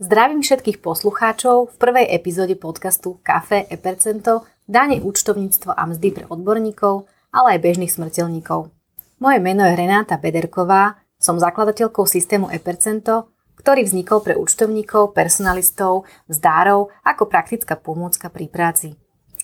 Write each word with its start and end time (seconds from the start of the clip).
Zdravím 0.00 0.40
všetkých 0.40 0.80
poslucháčov 0.80 1.68
v 1.68 1.76
prvej 1.76 2.08
epizóde 2.08 2.56
podcastu 2.56 3.20
Café 3.20 3.68
e 3.68 3.76
Percento, 3.76 4.48
dane 4.64 4.96
účtovníctvo 4.96 5.76
a 5.76 5.84
mzdy 5.84 6.08
pre 6.16 6.24
odborníkov, 6.24 7.04
ale 7.28 7.52
aj 7.52 7.60
bežných 7.60 7.92
smrteľníkov. 7.92 8.72
Moje 9.20 9.38
meno 9.44 9.60
je 9.68 9.76
Renáta 9.76 10.16
Bederková, 10.16 10.96
som 11.20 11.36
zakladateľkou 11.36 12.08
systému 12.08 12.48
e-percento, 12.48 13.28
ktorý 13.60 13.84
vznikol 13.84 14.24
pre 14.24 14.40
účtovníkov, 14.40 15.12
personalistov, 15.12 16.08
zdárov 16.32 16.88
ako 17.04 17.28
praktická 17.28 17.76
pomôcka 17.76 18.32
pri 18.32 18.48
práci. 18.48 18.96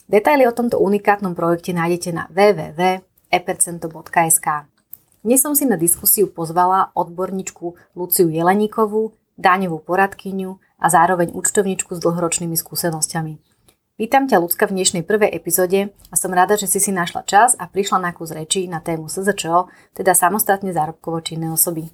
Detaily 0.09 0.49
o 0.49 0.57
tomto 0.57 0.81
unikátnom 0.81 1.37
projekte 1.37 1.77
nájdete 1.77 2.17
na 2.17 2.33
www.epercento.sk. 2.33 4.49
Dnes 5.21 5.37
som 5.37 5.53
si 5.53 5.69
na 5.69 5.77
diskusiu 5.77 6.33
pozvala 6.33 6.97
odborníčku 6.97 7.77
Luciu 7.93 8.33
Jeleníkovú, 8.33 9.13
daňovú 9.37 9.85
poradkyňu 9.85 10.51
a 10.81 10.87
zároveň 10.89 11.33
účtovničku 11.33 11.97
s 11.97 12.03
dlhoročnými 12.03 12.57
skúsenosťami. 12.57 13.57
Vítam 13.97 14.29
ťa, 14.29 14.45
Lucka, 14.45 14.69
v 14.69 14.77
dnešnej 14.77 15.09
prvej 15.09 15.33
epizóde 15.33 15.89
a 16.13 16.15
som 16.21 16.29
rada, 16.29 16.61
že 16.61 16.69
si 16.69 16.85
si 16.85 16.93
našla 16.93 17.25
čas 17.25 17.57
a 17.57 17.65
prišla 17.65 17.97
na 17.97 18.13
kus 18.13 18.29
reči 18.29 18.69
na 18.69 18.85
tému 18.85 19.09
SZČO, 19.09 19.73
teda 19.97 20.13
samostatne 20.13 20.69
zárobkovo 20.77 21.25
činné 21.25 21.49
osoby. 21.49 21.89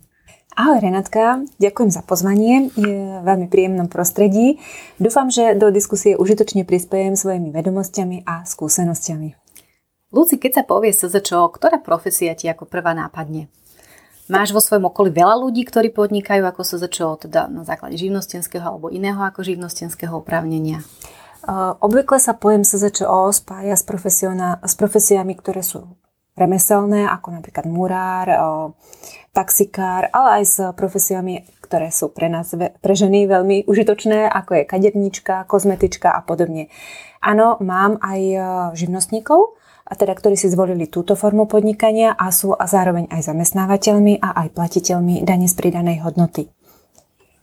Ahoj 0.59 0.83
Renatka, 0.83 1.47
ďakujem 1.63 1.91
za 1.95 2.03
pozvanie, 2.03 2.75
je 2.75 3.23
v 3.23 3.25
veľmi 3.25 3.47
príjemnom 3.47 3.87
prostredí. 3.87 4.59
Dúfam, 4.99 5.31
že 5.31 5.55
do 5.55 5.71
diskusie 5.71 6.19
užitočne 6.19 6.67
prispiejem 6.67 7.15
svojimi 7.15 7.55
vedomosťami 7.55 8.27
a 8.27 8.45
skúsenosťami. 8.45 9.39
Luci, 10.13 10.37
keď 10.37 10.61
sa 10.61 10.63
povie 10.67 10.93
SZČO, 10.93 11.55
ktorá 11.55 11.81
profesia 11.81 12.37
ti 12.37 12.51
ako 12.51 12.69
prvá 12.69 12.93
nápadne? 12.99 13.49
Máš 14.33 14.57
vo 14.57 14.65
svojom 14.65 14.89
okolí 14.89 15.13
veľa 15.13 15.45
ľudí, 15.45 15.61
ktorí 15.69 15.93
podnikajú 15.93 16.41
ako 16.41 16.65
sa 16.65 16.81
začalo 16.81 17.21
teda 17.21 17.53
na 17.53 17.69
základe 17.69 18.01
živnostenského 18.01 18.65
alebo 18.65 18.89
iného 18.89 19.21
ako 19.21 19.45
živnostenského 19.45 20.17
oprávnenia? 20.17 20.81
Obvykle 21.85 22.17
sa 22.17 22.33
pojem 22.33 22.65
SZČO 22.65 23.29
spája 23.37 23.77
s, 23.77 23.85
s 24.65 24.75
profesiami, 24.81 25.37
ktoré 25.37 25.61
sú 25.61 25.85
remeselné, 26.33 27.05
ako 27.13 27.29
napríklad 27.29 27.69
murár, 27.69 28.27
taxikár, 29.37 30.09
ale 30.17 30.41
aj 30.41 30.45
s 30.49 30.57
profesiami, 30.81 31.45
ktoré 31.61 31.93
sú 31.93 32.09
pre 32.09 32.33
nás, 32.33 32.57
pre 32.57 32.95
ženy 32.97 33.29
veľmi 33.29 33.69
užitočné, 33.69 34.33
ako 34.33 34.65
je 34.65 34.65
kaderníčka, 34.65 35.45
kozmetička 35.45 36.09
a 36.09 36.25
podobne. 36.25 36.73
Áno, 37.21 37.61
mám 37.61 38.01
aj 38.01 38.21
živnostníkov, 38.81 39.61
a 39.93 39.95
teda 39.95 40.17
ktorí 40.17 40.41
si 40.41 40.49
zvolili 40.49 40.89
túto 40.89 41.13
formu 41.13 41.45
podnikania 41.45 42.17
a 42.17 42.33
sú 42.33 42.57
a 42.57 42.65
zároveň 42.65 43.13
aj 43.13 43.29
zamestnávateľmi 43.29 44.25
a 44.25 44.33
aj 44.41 44.57
platiteľmi 44.57 45.21
dane 45.21 45.45
z 45.45 45.53
pridanej 45.53 46.01
hodnoty. 46.01 46.49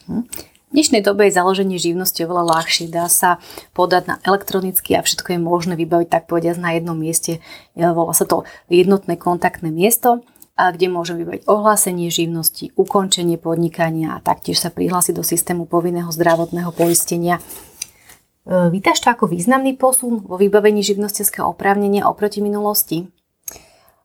Hm. 0.10 0.26
V 0.70 0.78
dnešnej 0.78 1.06
dobe 1.06 1.30
je 1.30 1.38
založenie 1.38 1.78
živnosti 1.78 2.18
oveľa 2.26 2.58
ľahšie. 2.58 2.90
Dá 2.90 3.06
sa 3.10 3.38
podať 3.78 4.04
na 4.10 4.16
elektronicky 4.26 4.98
a 4.98 5.06
všetko 5.06 5.38
je 5.38 5.40
možné 5.42 5.74
vybaviť 5.78 6.10
tak 6.10 6.24
povediať 6.26 6.58
na 6.58 6.74
jednom 6.78 6.98
mieste. 6.98 7.42
Volá 7.78 8.14
sa 8.18 8.26
to 8.26 8.46
jednotné 8.70 9.18
kontaktné 9.18 9.70
miesto 9.70 10.26
kde 10.60 10.92
môžem 10.92 11.16
vybaviť 11.24 11.48
ohlásenie 11.48 12.12
živnosti, 12.12 12.76
ukončenie 12.76 13.40
podnikania 13.40 14.20
a 14.20 14.20
taktiež 14.20 14.60
sa 14.60 14.68
prihlásiť 14.68 15.16
do 15.16 15.24
systému 15.24 15.64
povinného 15.64 16.12
zdravotného 16.12 16.76
poistenia 16.76 17.40
vítaš 18.48 19.04
to 19.04 19.12
ako 19.12 19.28
významný 19.28 19.76
posun 19.76 20.24
vo 20.24 20.40
vybavení 20.40 20.84
živnostenského 20.86 21.50
oprávnenia 21.50 22.08
oproti 22.08 22.40
minulosti? 22.40 23.10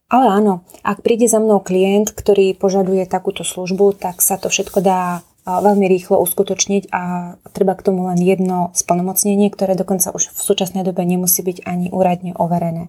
Ale 0.09 0.31
áno, 0.31 0.63
ak 0.85 1.03
príde 1.03 1.27
za 1.27 1.41
mnou 1.43 1.65
klient, 1.65 2.13
ktorý 2.13 2.55
požaduje 2.55 3.03
takúto 3.09 3.43
službu, 3.43 3.99
tak 3.99 4.21
sa 4.21 4.39
to 4.39 4.53
všetko 4.53 4.85
dá 4.85 5.25
veľmi 5.45 5.85
rýchlo 5.85 6.17
uskutočniť 6.25 6.89
a 6.89 7.35
treba 7.53 7.77
k 7.77 7.85
tomu 7.85 8.09
len 8.09 8.17
jedno 8.17 8.73
splnomocnenie, 8.73 9.53
ktoré 9.53 9.77
dokonca 9.77 10.09
už 10.13 10.33
v 10.33 10.41
súčasnej 10.41 10.89
dobe 10.89 11.05
nemusí 11.05 11.45
byť 11.45 11.69
ani 11.69 11.93
úradne 11.93 12.33
overené. 12.33 12.89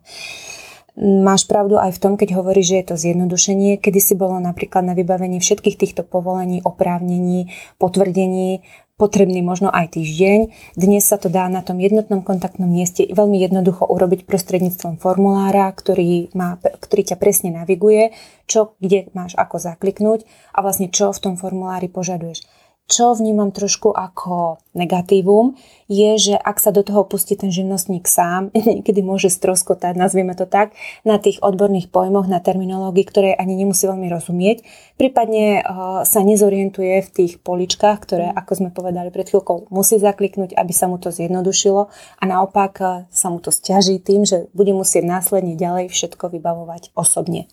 Máš 0.95 1.43
pravdu 1.43 1.75
aj 1.75 1.91
v 1.91 2.01
tom, 2.01 2.13
keď 2.15 2.39
hovoríš, 2.39 2.71
že 2.71 2.77
je 2.79 2.85
to 2.87 2.95
zjednodušenie. 2.95 3.83
Kedy 3.83 3.99
si 3.99 4.13
bolo 4.15 4.39
napríklad 4.39 4.79
na 4.87 4.95
vybavenie 4.95 5.43
všetkých 5.43 5.75
týchto 5.75 6.07
povolení, 6.07 6.63
oprávnení, 6.63 7.51
potvrdení 7.75 8.63
potrebný 8.95 9.43
možno 9.43 9.67
aj 9.71 9.99
týždeň. 9.99 10.55
Dnes 10.79 11.03
sa 11.03 11.19
to 11.19 11.27
dá 11.27 11.51
na 11.51 11.59
tom 11.59 11.83
jednotnom 11.83 12.23
kontaktnom 12.23 12.71
mieste 12.71 13.03
veľmi 13.11 13.43
jednoducho 13.43 13.83
urobiť 13.83 14.23
prostredníctvom 14.23 15.03
formulára, 15.03 15.67
ktorý, 15.75 16.31
má, 16.31 16.55
ktorý 16.59 17.11
ťa 17.11 17.17
presne 17.19 17.51
naviguje, 17.51 18.15
čo 18.47 18.79
kde 18.79 19.11
máš 19.11 19.35
ako 19.35 19.59
zakliknúť 19.59 20.23
a 20.55 20.63
vlastne 20.63 20.87
čo 20.87 21.11
v 21.11 21.21
tom 21.21 21.35
formulári 21.35 21.91
požaduješ. 21.91 22.47
Čo 22.85 23.17
vnímam 23.17 23.49
trošku 23.49 23.89
ako 23.97 24.61
negatívum, 24.77 25.57
je, 25.89 26.21
že 26.21 26.35
ak 26.37 26.61
sa 26.61 26.69
do 26.69 26.85
toho 26.85 27.01
pustí 27.01 27.33
ten 27.33 27.49
živnostník 27.49 28.05
sám, 28.05 28.53
niekedy 28.53 29.01
môže 29.01 29.33
stroskotať, 29.33 29.97
nazvieme 29.97 30.37
to 30.37 30.45
tak, 30.45 30.77
na 31.01 31.17
tých 31.17 31.41
odborných 31.41 31.89
pojmoch, 31.89 32.29
na 32.29 32.37
terminológii, 32.37 33.01
ktoré 33.09 33.29
ani 33.33 33.57
nemusí 33.57 33.89
veľmi 33.89 34.05
rozumieť. 34.05 34.61
Prípadne 35.01 35.65
uh, 35.65 36.05
sa 36.05 36.21
nezorientuje 36.21 37.01
v 37.01 37.09
tých 37.09 37.41
poličkách, 37.41 37.97
ktoré, 38.05 38.29
ako 38.29 38.53
sme 38.53 38.69
povedali 38.69 39.09
pred 39.09 39.33
chvíľkou, 39.33 39.73
musí 39.73 39.97
zakliknúť, 39.97 40.53
aby 40.53 40.73
sa 40.73 40.85
mu 40.85 41.01
to 41.01 41.09
zjednodušilo 41.09 41.89
a 42.21 42.23
naopak 42.29 42.73
uh, 42.85 42.89
sa 43.09 43.33
mu 43.33 43.41
to 43.41 43.49
stiaží 43.49 43.97
tým, 43.97 44.29
že 44.29 44.45
bude 44.53 44.77
musieť 44.77 45.09
následne 45.09 45.57
ďalej 45.57 45.89
všetko 45.89 46.37
vybavovať 46.37 46.93
osobne. 46.93 47.49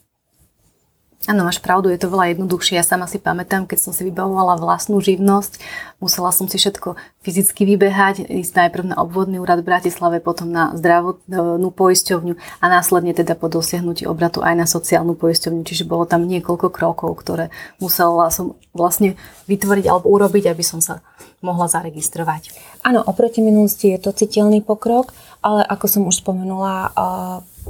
Áno, 1.30 1.46
máš 1.46 1.62
pravdu, 1.62 1.86
je 1.86 2.02
to 2.02 2.10
veľa 2.10 2.34
jednoduchšie. 2.34 2.74
Ja 2.74 2.82
sama 2.82 3.06
si 3.06 3.22
pamätám, 3.22 3.70
keď 3.70 3.78
som 3.78 3.92
si 3.94 4.02
vybavovala 4.02 4.58
vlastnú 4.58 4.98
živnosť, 4.98 5.62
musela 6.02 6.34
som 6.34 6.50
si 6.50 6.58
všetko 6.58 6.98
fyzicky 7.22 7.62
vybehať, 7.62 8.26
ísť 8.26 8.52
najprv 8.58 8.90
na 8.90 8.98
obvodný 8.98 9.38
úrad 9.38 9.62
v 9.62 9.70
Bratislave, 9.70 10.18
potom 10.18 10.50
na 10.50 10.74
zdravotnú 10.74 11.70
poisťovňu 11.70 12.34
a 12.58 12.64
následne 12.66 13.14
teda 13.14 13.38
po 13.38 13.46
dosiahnutí 13.46 14.02
obratu 14.02 14.42
aj 14.42 14.54
na 14.58 14.66
sociálnu 14.66 15.14
poisťovňu. 15.14 15.62
Čiže 15.62 15.86
bolo 15.86 16.10
tam 16.10 16.26
niekoľko 16.26 16.74
krokov, 16.74 17.14
ktoré 17.22 17.54
musela 17.78 18.26
som 18.34 18.58
vlastne 18.74 19.14
vytvoriť 19.46 19.86
alebo 19.86 20.10
urobiť, 20.10 20.50
aby 20.50 20.64
som 20.66 20.82
sa 20.82 21.06
mohla 21.38 21.70
zaregistrovať. 21.70 22.50
Áno, 22.82 22.98
oproti 22.98 23.46
minulosti 23.46 23.94
je 23.94 24.02
to 24.02 24.10
citeľný 24.10 24.58
pokrok, 24.58 25.14
ale 25.38 25.62
ako 25.62 25.86
som 25.86 26.02
už 26.02 26.18
spomenula, 26.18 26.90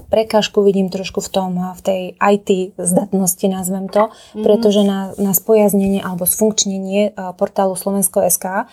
prekážku 0.09 0.65
vidím 0.65 0.89
trošku 0.89 1.21
v 1.21 1.29
tom, 1.29 1.51
v 1.57 1.81
tej 1.81 2.03
IT 2.19 2.79
zdatnosti, 2.81 3.47
nazvem 3.49 3.89
to, 3.89 4.09
mm-hmm. 4.09 4.45
pretože 4.45 4.83
na, 4.85 5.13
na 5.21 5.33
spojaznenie 5.37 6.01
alebo 6.01 6.25
sfunkčnenie 6.29 7.15
portálu 7.37 7.77
Slovensko.sk, 7.77 8.69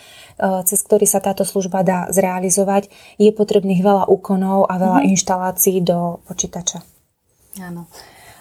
cez 0.65 0.79
ktorý 0.83 1.05
sa 1.05 1.19
táto 1.19 1.43
služba 1.43 1.83
dá 1.83 2.07
zrealizovať, 2.09 2.91
je 3.19 3.29
potrebných 3.31 3.83
veľa 3.83 4.07
úkonov 4.07 4.67
a 4.71 4.79
veľa 4.79 4.99
mm-hmm. 5.03 5.11
inštalácií 5.15 5.77
do 5.83 6.23
počítača. 6.27 6.83
Áno. 7.59 7.91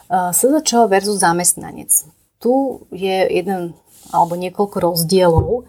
SZČ 0.09 0.89
versus 0.89 1.21
zamestnanec. 1.21 1.91
Tu 2.39 2.55
je 2.95 3.29
jeden 3.29 3.75
alebo 4.09 4.39
niekoľko 4.41 4.77
rozdielov 4.81 5.69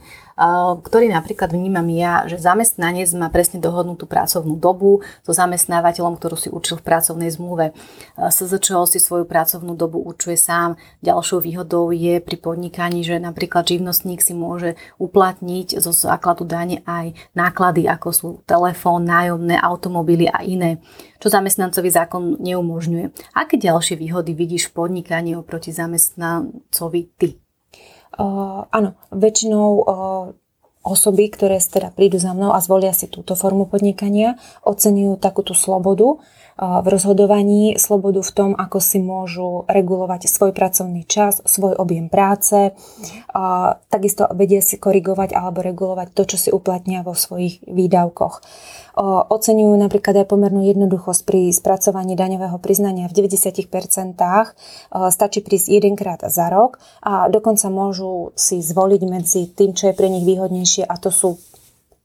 ktorý 0.79 1.11
napríklad 1.11 1.51
vnímam 1.51 1.83
ja, 1.91 2.23
že 2.23 2.39
zamestnanec 2.39 3.11
má 3.19 3.27
presne 3.27 3.59
dohodnutú 3.59 4.07
pracovnú 4.07 4.55
dobu 4.55 5.03
so 5.27 5.35
zamestnávateľom, 5.35 6.15
ktorú 6.15 6.35
si 6.39 6.47
učil 6.47 6.79
v 6.79 6.87
pracovnej 6.87 7.27
zmluve. 7.35 7.75
SZČO 8.15 8.87
si 8.87 9.03
svoju 9.03 9.27
pracovnú 9.27 9.75
dobu 9.75 9.99
určuje 9.99 10.39
sám. 10.39 10.79
Ďalšou 11.03 11.43
výhodou 11.43 11.91
je 11.91 12.23
pri 12.23 12.39
podnikaní, 12.39 13.03
že 13.03 13.19
napríklad 13.19 13.67
živnostník 13.67 14.23
si 14.23 14.31
môže 14.31 14.79
uplatniť 14.95 15.83
zo 15.83 15.91
základu 15.91 16.47
dane 16.47 16.87
aj 16.87 17.19
náklady, 17.35 17.91
ako 17.91 18.09
sú 18.15 18.27
telefón, 18.47 19.03
nájomné, 19.03 19.59
automobily 19.59 20.31
a 20.31 20.39
iné 20.47 20.79
čo 21.19 21.27
zamestnancovi 21.27 21.91
zákon 21.91 22.39
neumožňuje. 22.39 23.35
Aké 23.35 23.59
ďalšie 23.59 23.99
výhody 23.99 24.31
vidíš 24.31 24.71
v 24.71 24.87
podnikaní 24.87 25.35
oproti 25.35 25.75
zamestnancovi 25.75 27.11
ty? 27.19 27.48
Uh, 28.17 28.65
áno, 28.73 28.97
väčšinou 29.13 29.85
osoby, 30.85 31.27
ktoré 31.27 31.59
teda 31.59 31.91
prídu 31.91 32.17
za 32.17 32.31
mnou 32.31 32.55
a 32.55 32.63
zvolia 32.63 32.95
si 32.95 33.11
túto 33.11 33.35
formu 33.35 33.67
podnikania, 33.67 34.39
oceňujú 34.63 35.19
takú 35.19 35.43
tú 35.43 35.51
slobodu 35.51 36.23
v 36.59 36.87
rozhodovaní, 36.91 37.79
slobodu 37.79 38.19
v 38.19 38.31
tom, 38.35 38.51
ako 38.51 38.83
si 38.83 38.99
môžu 38.99 39.63
regulovať 39.71 40.27
svoj 40.27 40.51
pracovný 40.51 41.07
čas, 41.07 41.39
svoj 41.47 41.79
objem 41.79 42.11
práce, 42.11 42.75
takisto 43.87 44.27
vedia 44.35 44.59
si 44.59 44.75
korigovať 44.75 45.31
alebo 45.31 45.63
regulovať 45.63 46.11
to, 46.11 46.35
čo 46.35 46.37
si 46.37 46.49
uplatnia 46.51 46.99
vo 46.99 47.15
svojich 47.15 47.63
výdavkoch. 47.63 48.43
Oceňujú 49.31 49.79
napríklad 49.79 50.11
aj 50.11 50.27
pomernú 50.27 50.59
jednoduchosť 50.67 51.21
pri 51.23 51.47
spracovaní 51.55 52.19
daňového 52.19 52.59
priznania 52.59 53.07
v 53.07 53.31
90%. 53.31 54.19
Stačí 54.91 55.39
prísť 55.39 55.67
jedenkrát 55.71 56.19
za 56.27 56.51
rok 56.51 56.83
a 56.99 57.31
dokonca 57.31 57.71
môžu 57.71 58.35
si 58.35 58.59
zvoliť 58.59 59.01
medzi 59.07 59.47
tým, 59.47 59.71
čo 59.71 59.87
je 59.87 59.95
pre 59.95 60.11
nich 60.11 60.27
výhodnejšie 60.27 60.68
a 60.85 60.93
to 61.01 61.09
sú 61.09 61.41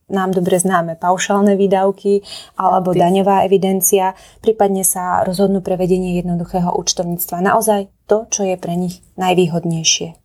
nám 0.04 0.36
dobre 0.36 0.60
známe 0.60 1.00
paušálne 1.00 1.56
výdavky 1.56 2.20
alebo 2.60 2.92
daňová 2.92 3.48
evidencia, 3.48 4.12
prípadne 4.44 4.84
sa 4.84 5.24
rozhodnú 5.24 5.64
pre 5.64 5.80
vedenie 5.80 6.20
jednoduchého 6.20 6.76
účtovníctva. 6.76 7.40
Naozaj 7.40 7.88
to, 8.04 8.28
čo 8.28 8.44
je 8.44 8.56
pre 8.60 8.76
nich 8.76 9.00
najvýhodnejšie. 9.16 10.23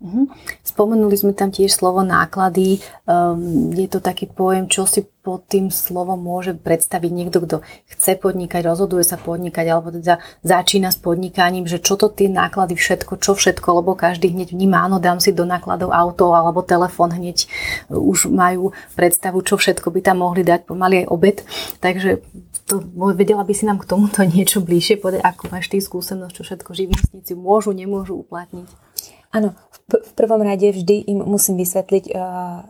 Uh-huh. 0.00 0.32
Spomenuli 0.64 1.12
sme 1.12 1.36
tam 1.36 1.52
tiež 1.52 1.76
slovo 1.76 2.00
náklady. 2.00 2.80
Um, 3.04 3.68
je 3.76 3.84
to 3.84 4.00
taký 4.00 4.24
pojem, 4.24 4.64
čo 4.64 4.88
si 4.88 5.04
pod 5.20 5.44
tým 5.44 5.68
slovom 5.68 6.16
môže 6.16 6.56
predstaviť 6.56 7.12
niekto, 7.12 7.44
kto 7.44 7.60
chce 7.84 8.16
podnikať, 8.16 8.64
rozhoduje 8.64 9.04
sa 9.04 9.20
podnikať, 9.20 9.66
alebo 9.68 9.92
teda 9.92 10.24
začína 10.40 10.88
s 10.88 10.96
podnikaním, 10.96 11.68
že 11.68 11.84
čo 11.84 12.00
to 12.00 12.08
tie 12.08 12.32
náklady, 12.32 12.80
všetko, 12.80 13.20
čo 13.20 13.36
všetko, 13.36 13.84
lebo 13.84 13.92
každý 13.92 14.32
hneď 14.32 14.56
vníma, 14.56 14.88
áno, 14.88 14.96
dám 14.96 15.20
si 15.20 15.36
do 15.36 15.44
nákladov 15.44 15.92
auto 15.92 16.32
alebo 16.32 16.64
telefón, 16.64 17.12
hneď 17.12 17.44
už 17.92 18.32
majú 18.32 18.72
predstavu, 18.96 19.44
čo 19.44 19.60
všetko 19.60 19.92
by 19.92 20.00
tam 20.00 20.24
mohli 20.24 20.40
dať, 20.40 20.64
pomaly 20.64 21.04
aj 21.04 21.06
obed. 21.12 21.36
Takže 21.84 22.24
to, 22.64 22.80
vedela 23.12 23.44
by 23.44 23.52
si 23.52 23.68
nám 23.68 23.84
k 23.84 23.88
tomuto 23.92 24.24
niečo 24.32 24.64
bližšie 24.64 24.96
povedať, 24.96 25.20
ako 25.20 25.52
máš 25.52 25.68
ty 25.68 25.84
skúsenosť, 25.84 26.32
čo 26.32 26.42
všetko 26.48 26.70
živnostníci 26.72 27.36
môžu, 27.36 27.76
nemôžu 27.76 28.16
uplatniť? 28.24 28.89
Áno, 29.30 29.54
v, 29.90 30.12
prvom 30.18 30.42
rade 30.42 30.70
vždy 30.70 31.06
im 31.06 31.22
musím 31.22 31.58
vysvetliť 31.58 32.04
uh, 32.10 32.20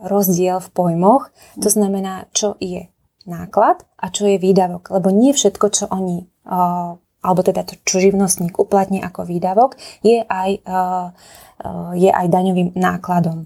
rozdiel 0.05 0.61
v 0.61 0.69
pojmoch. 0.69 1.33
To 1.57 1.69
znamená, 1.69 2.29
čo 2.37 2.53
je 2.61 2.89
náklad 3.25 3.81
a 3.97 4.13
čo 4.13 4.29
je 4.29 4.37
výdavok. 4.37 4.93
Lebo 4.93 5.09
nie 5.09 5.33
všetko, 5.33 5.65
čo 5.73 5.85
oni, 5.89 6.29
uh, 6.45 6.97
alebo 6.97 7.41
teda 7.41 7.65
to, 7.65 7.77
čo 7.81 8.01
živnostník 8.01 8.61
uplatní 8.61 9.01
ako 9.01 9.25
výdavok, 9.25 9.77
je 10.05 10.21
aj, 10.21 10.51
uh, 10.65 11.13
je 11.93 12.09
aj 12.09 12.25
daňovým 12.29 12.73
nákladom. 12.73 13.45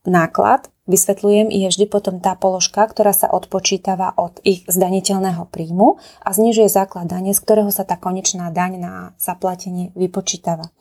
Náklad, 0.00 0.72
vysvetľujem, 0.88 1.52
je 1.52 1.68
vždy 1.68 1.86
potom 1.92 2.24
tá 2.24 2.32
položka, 2.36 2.88
ktorá 2.88 3.12
sa 3.12 3.28
odpočítava 3.28 4.16
od 4.16 4.40
ich 4.48 4.64
zdaniteľného 4.64 5.44
príjmu 5.52 6.00
a 6.24 6.28
znižuje 6.32 6.72
základ 6.72 7.04
dane, 7.04 7.36
z 7.36 7.40
ktorého 7.40 7.68
sa 7.68 7.84
tá 7.84 8.00
konečná 8.00 8.48
daň 8.48 8.80
na 8.80 8.92
zaplatenie 9.20 9.92
vypočítava. 9.92 10.72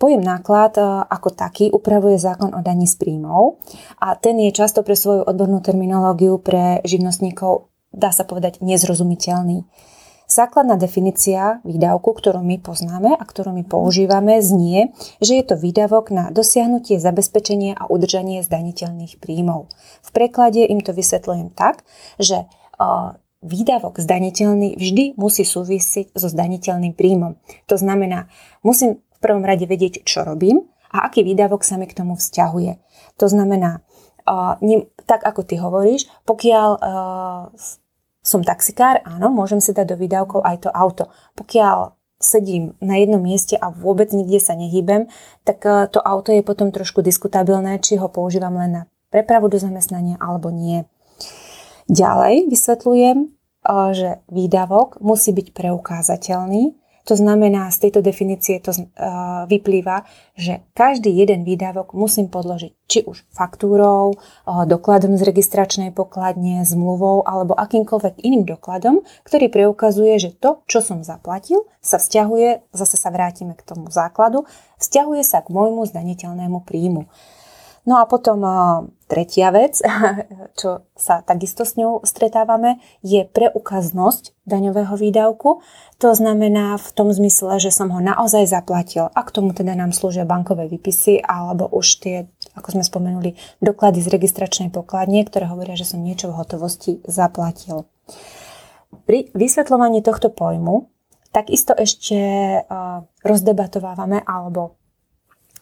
Pojem 0.00 0.24
náklad 0.24 0.80
e, 0.80 0.82
ako 1.12 1.28
taký 1.36 1.68
upravuje 1.68 2.16
zákon 2.16 2.56
o 2.56 2.64
daní 2.64 2.88
z 2.88 2.96
príjmov 2.96 3.60
a 4.00 4.16
ten 4.16 4.40
je 4.40 4.48
často 4.48 4.80
pre 4.80 4.96
svoju 4.96 5.28
odbornú 5.28 5.60
terminológiu 5.60 6.40
pre 6.40 6.80
živnostníkov, 6.88 7.68
dá 7.92 8.08
sa 8.08 8.24
povedať, 8.24 8.64
nezrozumiteľný. 8.64 9.68
Základná 10.24 10.80
definícia 10.80 11.60
výdavku, 11.68 12.16
ktorú 12.16 12.40
my 12.40 12.62
poznáme 12.62 13.12
a 13.12 13.24
ktorú 13.26 13.52
my 13.52 13.66
používame, 13.66 14.40
znie, 14.40 14.94
že 15.20 15.36
je 15.36 15.44
to 15.44 15.60
výdavok 15.60 16.14
na 16.14 16.30
dosiahnutie, 16.32 16.96
zabezpečenie 17.02 17.76
a 17.76 17.90
udržanie 17.90 18.40
zdaniteľných 18.40 19.20
príjmov. 19.20 19.68
V 20.00 20.10
preklade 20.16 20.64
im 20.64 20.80
to 20.80 20.96
vysvetľujem 20.96 21.52
tak, 21.52 21.84
že 22.16 22.40
e, 22.40 22.46
výdavok 23.44 24.00
zdaniteľný 24.00 24.80
vždy 24.80 25.20
musí 25.20 25.44
súvisieť 25.44 26.16
so 26.16 26.32
zdaniteľným 26.32 26.96
príjmom. 26.96 27.36
To 27.68 27.76
znamená, 27.76 28.30
musím 28.64 29.02
prvom 29.20 29.44
rade 29.44 29.68
vedieť, 29.68 30.02
čo 30.08 30.24
robím 30.24 30.66
a 30.90 31.06
aký 31.06 31.22
výdavok 31.22 31.62
sa 31.62 31.78
mi 31.78 31.86
k 31.86 31.94
tomu 31.94 32.16
vzťahuje. 32.18 32.80
To 33.22 33.26
znamená, 33.28 33.84
tak 35.04 35.20
ako 35.22 35.40
ty 35.44 35.60
hovoríš, 35.60 36.08
pokiaľ 36.24 36.70
som 38.20 38.40
taxikár, 38.44 39.00
áno, 39.04 39.32
môžem 39.32 39.64
si 39.64 39.72
dať 39.72 39.92
do 39.92 39.96
výdavkov 39.96 40.44
aj 40.44 40.56
to 40.66 40.70
auto. 40.72 41.08
Pokiaľ 41.36 41.96
sedím 42.20 42.76
na 42.84 43.00
jednom 43.00 43.20
mieste 43.20 43.56
a 43.56 43.72
vôbec 43.72 44.12
nikde 44.12 44.40
sa 44.44 44.52
nehýbem, 44.52 45.08
tak 45.44 45.64
to 45.92 46.00
auto 46.04 46.36
je 46.36 46.44
potom 46.44 46.68
trošku 46.68 47.00
diskutabilné, 47.00 47.80
či 47.80 47.96
ho 47.96 48.12
používam 48.12 48.56
len 48.60 48.70
na 48.72 48.82
prepravu 49.08 49.48
do 49.48 49.56
zamestnania 49.56 50.20
alebo 50.20 50.52
nie. 50.52 50.84
Ďalej 51.88 52.52
vysvetľujem, 52.52 53.18
že 53.96 54.20
výdavok 54.28 55.00
musí 55.00 55.32
byť 55.32 55.52
preukázateľný 55.56 56.76
to 57.04 57.16
znamená, 57.16 57.72
z 57.72 57.88
tejto 57.88 58.00
definície 58.04 58.60
to 58.60 58.70
uh, 58.70 59.48
vyplýva, 59.48 60.04
že 60.36 60.60
každý 60.76 61.10
jeden 61.10 61.42
výdavok 61.48 61.96
musím 61.96 62.28
podložiť 62.28 62.72
či 62.90 63.06
už 63.06 63.24
faktúrou, 63.32 64.14
uh, 64.14 64.64
dokladom 64.68 65.16
z 65.16 65.22
registračnej 65.24 65.90
pokladne, 65.96 66.62
zmluvou 66.66 67.24
alebo 67.24 67.56
akýmkoľvek 67.56 68.20
iným 68.20 68.44
dokladom, 68.44 69.00
ktorý 69.24 69.48
preukazuje, 69.48 70.16
že 70.20 70.30
to, 70.36 70.60
čo 70.68 70.84
som 70.84 71.00
zaplatil, 71.00 71.64
sa 71.80 71.96
vzťahuje, 71.96 72.72
zase 72.76 72.96
sa 73.00 73.08
vrátime 73.08 73.56
k 73.56 73.64
tomu 73.64 73.88
základu, 73.88 74.44
vzťahuje 74.76 75.22
sa 75.24 75.40
k 75.40 75.48
môjmu 75.48 75.88
zdaniteľnému 75.88 76.62
príjmu. 76.68 77.08
No 77.88 77.96
a 77.96 78.04
potom 78.04 78.44
tretia 79.10 79.50
vec, 79.50 79.82
čo 80.60 80.86
sa 80.94 81.26
takisto 81.26 81.66
s 81.66 81.74
ňou 81.74 82.06
stretávame, 82.06 82.78
je 83.02 83.26
preukaznosť 83.26 84.38
daňového 84.46 84.94
výdavku. 84.94 85.58
To 85.98 86.14
znamená 86.14 86.78
v 86.78 86.88
tom 86.94 87.10
zmysle, 87.10 87.58
že 87.58 87.74
som 87.74 87.90
ho 87.90 87.98
naozaj 87.98 88.46
zaplatil 88.46 89.10
a 89.10 89.20
k 89.26 89.34
tomu 89.34 89.50
teda 89.50 89.74
nám 89.74 89.90
slúžia 89.90 90.22
bankové 90.22 90.70
výpisy 90.70 91.18
alebo 91.18 91.66
už 91.66 91.86
tie, 91.98 92.16
ako 92.54 92.78
sme 92.78 92.84
spomenuli, 92.86 93.34
doklady 93.58 93.98
z 93.98 94.14
registračnej 94.14 94.70
pokladne, 94.70 95.26
ktoré 95.26 95.50
hovoria, 95.50 95.74
že 95.74 95.90
som 95.90 95.98
niečo 95.98 96.30
v 96.30 96.38
hotovosti 96.38 97.02
zaplatil. 97.10 97.90
Pri 99.10 99.34
vysvetľovaní 99.34 100.06
tohto 100.06 100.30
pojmu 100.30 100.86
takisto 101.30 101.74
ešte 101.74 102.18
rozdebatovávame 103.22 104.22
alebo 104.26 104.78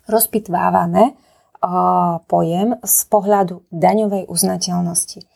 rozpitvávame 0.08 1.27
pojem 2.26 2.78
z 2.82 2.98
pohľadu 3.10 3.66
daňovej 3.74 4.30
uznateľnosti. 4.30 5.26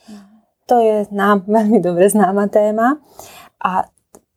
To 0.70 0.76
je 0.78 0.96
nám 1.10 1.44
veľmi 1.56 1.82
dobre 1.82 2.06
známa 2.08 2.46
téma 2.48 3.02
a 3.62 3.86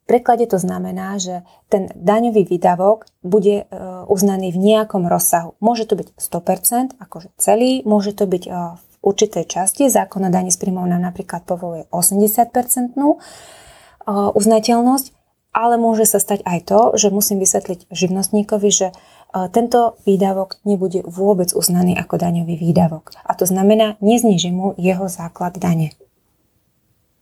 v 0.05 0.13
preklade 0.21 0.45
to 0.45 0.61
znamená, 0.61 1.17
že 1.17 1.41
ten 1.65 1.89
daňový 1.97 2.45
výdavok 2.45 3.09
bude 3.25 3.65
e, 3.65 3.73
uznaný 4.05 4.53
v 4.53 4.61
nejakom 4.61 5.09
rozsahu. 5.09 5.57
Môže 5.57 5.89
to 5.89 5.97
byť 5.97 6.13
100%, 6.21 7.01
akože 7.01 7.33
celý, 7.41 7.81
môže 7.89 8.13
to 8.13 8.29
byť 8.29 8.43
e, 8.45 8.51
v 8.53 8.95
určitej 9.01 9.49
časti. 9.49 9.89
Zákon 9.89 10.21
o 10.21 10.29
daní 10.29 10.53
z 10.53 10.61
príjmov 10.61 10.85
nám 10.85 11.09
napríklad 11.09 11.41
povoluje 11.49 11.89
80% 11.89 12.93
e, 12.93 13.17
uznateľnosť, 14.13 15.05
ale 15.55 15.79
môže 15.79 16.03
sa 16.03 16.19
stať 16.19 16.43
aj 16.43 16.59
to, 16.67 16.79
že 16.99 17.15
musím 17.15 17.39
vysvetliť 17.39 17.87
živnostníkovi, 17.87 18.69
že 18.69 18.91
tento 19.55 19.99
výdavok 20.03 20.59
nebude 20.67 21.03
vôbec 21.07 21.51
uznaný 21.55 21.95
ako 21.95 22.19
daňový 22.19 22.59
výdavok. 22.59 23.15
A 23.23 23.35
to 23.35 23.47
znamená, 23.47 23.95
nezniží 24.03 24.51
mu 24.51 24.75
jeho 24.75 25.07
základ 25.07 25.55
dane. 25.59 25.95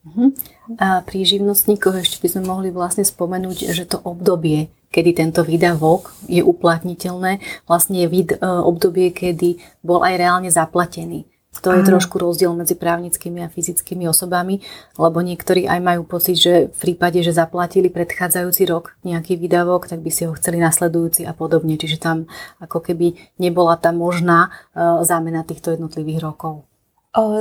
Uh-huh. 0.03 0.35
A 0.77 0.99
pri 1.01 1.23
živnostníkoch 1.23 1.95
ešte 2.03 2.21
by 2.21 2.27
sme 2.27 2.43
mohli 2.43 2.69
vlastne 2.69 3.07
spomenúť, 3.07 3.71
že 3.71 3.87
to 3.87 3.97
obdobie, 4.03 4.67
kedy 4.93 5.15
tento 5.15 5.41
výdavok 5.41 6.11
je 6.27 6.43
uplatniteľné, 6.43 7.39
vlastne 7.65 8.03
je 8.03 8.07
e, 8.11 8.37
obdobie, 8.43 9.15
kedy 9.15 9.63
bol 9.81 10.03
aj 10.03 10.13
reálne 10.19 10.51
zaplatený. 10.51 11.32
To 11.61 11.69
je 11.69 11.85
trošku 11.85 12.17
rozdiel 12.17 12.49
medzi 12.57 12.73
právnickými 12.73 13.45
a 13.45 13.51
fyzickými 13.53 14.09
osobami, 14.09 14.59
lebo 14.97 15.21
niektorí 15.21 15.69
aj 15.69 15.79
majú 15.79 16.01
pocit, 16.03 16.35
že 16.41 16.53
v 16.73 16.77
prípade, 16.81 17.21
že 17.21 17.29
zaplatili 17.29 17.93
predchádzajúci 17.93 18.65
rok 18.67 18.97
nejaký 19.05 19.37
výdavok, 19.37 19.85
tak 19.85 20.01
by 20.01 20.09
si 20.09 20.25
ho 20.25 20.33
chceli 20.33 20.57
nasledujúci 20.57 21.23
a 21.29 21.31
podobne. 21.31 21.77
Čiže 21.77 22.01
tam 22.01 22.25
ako 22.57 22.81
keby 22.81 23.15
nebola 23.37 23.77
tá 23.77 23.93
možná 23.93 24.49
uh, 24.49 25.05
zámena 25.05 25.45
týchto 25.45 25.71
jednotlivých 25.77 26.25
rokov. 26.25 26.65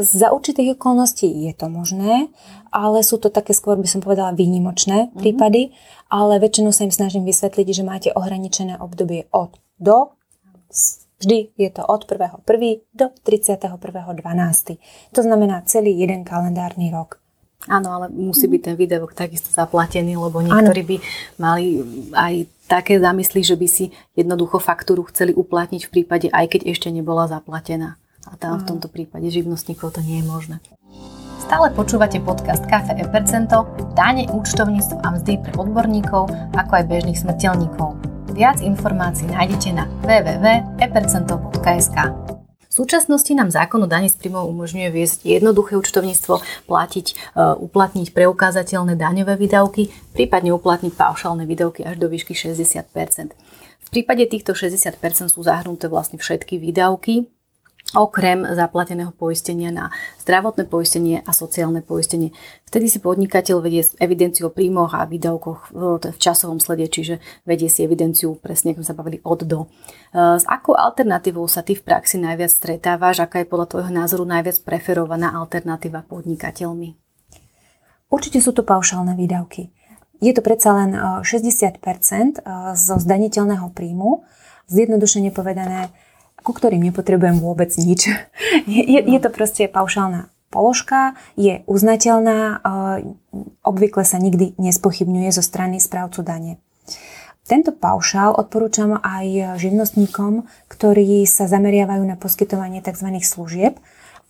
Za 0.04 0.36
určitých 0.36 0.76
okolností 0.76 1.48
je 1.48 1.52
to 1.56 1.72
možné, 1.72 2.28
ale 2.68 3.00
sú 3.00 3.16
to 3.16 3.32
také 3.32 3.56
skôr, 3.56 3.80
by 3.80 3.88
som 3.88 4.04
povedala, 4.04 4.36
výnimočné 4.36 5.08
mm-hmm. 5.08 5.16
prípady, 5.16 5.72
ale 6.12 6.36
väčšinou 6.36 6.76
sa 6.76 6.84
im 6.84 6.92
snažím 6.92 7.24
vysvetliť, 7.24 7.66
že 7.72 7.80
máte 7.80 8.08
ohraničené 8.12 8.76
obdobie 8.76 9.32
od 9.32 9.56
do 9.80 10.12
Vždy 11.22 11.54
je 11.54 11.70
to 11.70 11.86
od 11.86 12.02
1.1. 12.02 12.42
do 12.90 13.06
31.12. 13.22 13.78
To 15.14 15.20
znamená 15.22 15.62
celý 15.70 15.94
jeden 15.94 16.26
kalendárny 16.26 16.90
rok. 16.90 17.22
Áno, 17.70 17.94
ale 17.94 18.10
musí 18.10 18.50
byť 18.50 18.58
ten 18.58 18.74
výdavok 18.74 19.14
takisto 19.14 19.46
zaplatený, 19.54 20.18
lebo 20.18 20.42
niektorí 20.42 20.82
by 20.82 20.96
mali 21.38 21.78
aj 22.10 22.50
také 22.66 22.98
zamysly, 22.98 23.46
že 23.46 23.54
by 23.54 23.66
si 23.70 23.94
jednoducho 24.18 24.58
faktúru 24.58 25.06
chceli 25.14 25.30
uplatniť 25.30 25.86
v 25.86 25.92
prípade, 25.94 26.26
aj 26.34 26.58
keď 26.58 26.74
ešte 26.74 26.90
nebola 26.90 27.30
zaplatená. 27.30 28.02
A 28.26 28.34
tam 28.34 28.58
v 28.58 28.66
tomto 28.66 28.90
prípade 28.90 29.30
živnostníkov 29.30 29.94
to 29.94 30.02
nie 30.02 30.22
je 30.22 30.26
možné. 30.26 30.56
Stále 31.38 31.70
počúvate 31.70 32.18
podcast 32.18 32.66
Cafe 32.66 32.98
e 32.98 33.06
Percento, 33.06 33.66
dáne, 33.94 34.26
účtovníctvo 34.26 34.98
a 34.98 35.08
mzdy 35.14 35.32
pre 35.42 35.52
odborníkov, 35.54 36.30
ako 36.54 36.72
aj 36.74 36.84
bežných 36.90 37.18
smrteľníkov. 37.18 38.11
Viac 38.32 38.64
informácií 38.64 39.28
nájdete 39.28 39.76
na 39.76 39.84
www.epercento.sk. 40.08 41.96
V 42.64 42.72
súčasnosti 42.72 43.28
nám 43.36 43.52
zákon 43.52 43.84
o 43.84 43.88
daní 43.88 44.08
z 44.08 44.16
príjmov 44.16 44.48
umožňuje 44.48 44.88
viesť 44.88 45.28
jednoduché 45.28 45.76
účtovníctvo, 45.76 46.64
platiť, 46.64 47.36
uh, 47.36 47.52
uplatniť 47.60 48.16
preukázateľné 48.16 48.96
daňové 48.96 49.36
výdavky, 49.36 49.92
prípadne 50.16 50.56
uplatniť 50.56 50.96
paušálne 50.96 51.44
výdavky 51.44 51.84
až 51.84 52.00
do 52.00 52.08
výšky 52.08 52.32
60% 52.32 53.36
V 53.84 53.88
prípade 53.92 54.24
týchto 54.24 54.56
60% 54.56 54.96
sú 55.28 55.40
zahrnuté 55.44 55.92
vlastne 55.92 56.16
všetky 56.16 56.56
výdavky, 56.56 57.28
okrem 57.92 58.44
zaplateného 58.56 59.12
poistenia 59.12 59.68
na 59.68 59.92
zdravotné 60.24 60.64
poistenie 60.64 61.20
a 61.20 61.30
sociálne 61.36 61.84
poistenie. 61.84 62.32
Vtedy 62.68 62.88
si 62.88 62.98
podnikateľ 63.04 63.60
vedie 63.60 63.84
evidenciu 64.00 64.48
o 64.48 64.54
príjmoch 64.54 64.96
a 64.96 65.04
výdavkoch 65.04 65.76
v 66.00 66.18
časovom 66.18 66.56
slede, 66.56 66.88
čiže 66.88 67.20
vedie 67.44 67.68
si 67.68 67.84
evidenciu 67.84 68.32
presne, 68.40 68.72
ako 68.72 68.82
sa 68.84 68.96
bavili, 68.96 69.20
od 69.20 69.44
do. 69.44 69.60
E, 69.64 70.40
s 70.40 70.44
akou 70.48 70.72
alternatívou 70.72 71.44
sa 71.44 71.60
ty 71.60 71.76
v 71.76 71.84
praxi 71.84 72.16
najviac 72.16 72.48
stretávaš? 72.48 73.20
Aká 73.20 73.44
je 73.44 73.50
podľa 73.52 73.68
tvojho 73.68 73.92
názoru 73.92 74.24
najviac 74.24 74.64
preferovaná 74.64 75.36
alternatíva 75.36 76.08
podnikateľmi? 76.08 76.96
Určite 78.08 78.40
sú 78.40 78.56
to 78.56 78.64
paušálne 78.64 79.12
výdavky. 79.12 79.68
Je 80.22 80.32
to 80.32 80.40
predsa 80.40 80.72
len 80.72 80.96
60% 80.96 81.76
e, 81.76 82.40
zo 82.72 82.96
zdaniteľného 82.96 83.68
príjmu. 83.76 84.24
Zjednodušene 84.72 85.34
povedané, 85.34 85.92
ku 86.42 86.52
ktorým 86.52 86.82
nepotrebujem 86.82 87.38
vôbec 87.38 87.70
nič. 87.78 88.10
Je, 88.66 89.00
je 89.00 89.18
to 89.18 89.30
proste 89.32 89.66
paušálna 89.70 90.28
položka, 90.52 91.16
je 91.32 91.64
uznateľná, 91.64 92.60
obvykle 93.64 94.04
sa 94.04 94.20
nikdy 94.20 94.52
nespochybňuje 94.60 95.32
zo 95.32 95.40
strany 95.40 95.80
správcu 95.80 96.20
dane. 96.20 96.52
Tento 97.48 97.72
paušál 97.72 98.36
odporúčam 98.36 99.00
aj 99.00 99.58
živnostníkom, 99.58 100.46
ktorí 100.68 101.24
sa 101.24 101.48
zameriavajú 101.48 102.04
na 102.04 102.20
poskytovanie 102.20 102.84
tzv. 102.84 103.08
služieb. 103.24 103.80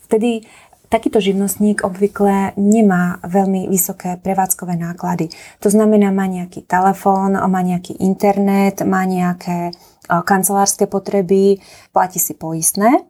Vtedy 0.07 0.47
takýto 0.88 1.21
živnostník 1.21 1.85
obvykle 1.85 2.57
nemá 2.57 3.21
veľmi 3.25 3.69
vysoké 3.69 4.21
prevádzkové 4.21 4.76
náklady. 4.76 5.33
To 5.64 5.69
znamená, 5.69 6.12
má 6.12 6.28
nejaký 6.28 6.64
telefón, 6.69 7.37
má 7.37 7.61
nejaký 7.64 7.97
internet, 8.00 8.85
má 8.85 9.04
nejaké 9.09 9.73
kancelárske 10.09 10.87
potreby, 10.90 11.62
platí 11.94 12.18
si 12.18 12.35
poistné. 12.35 13.06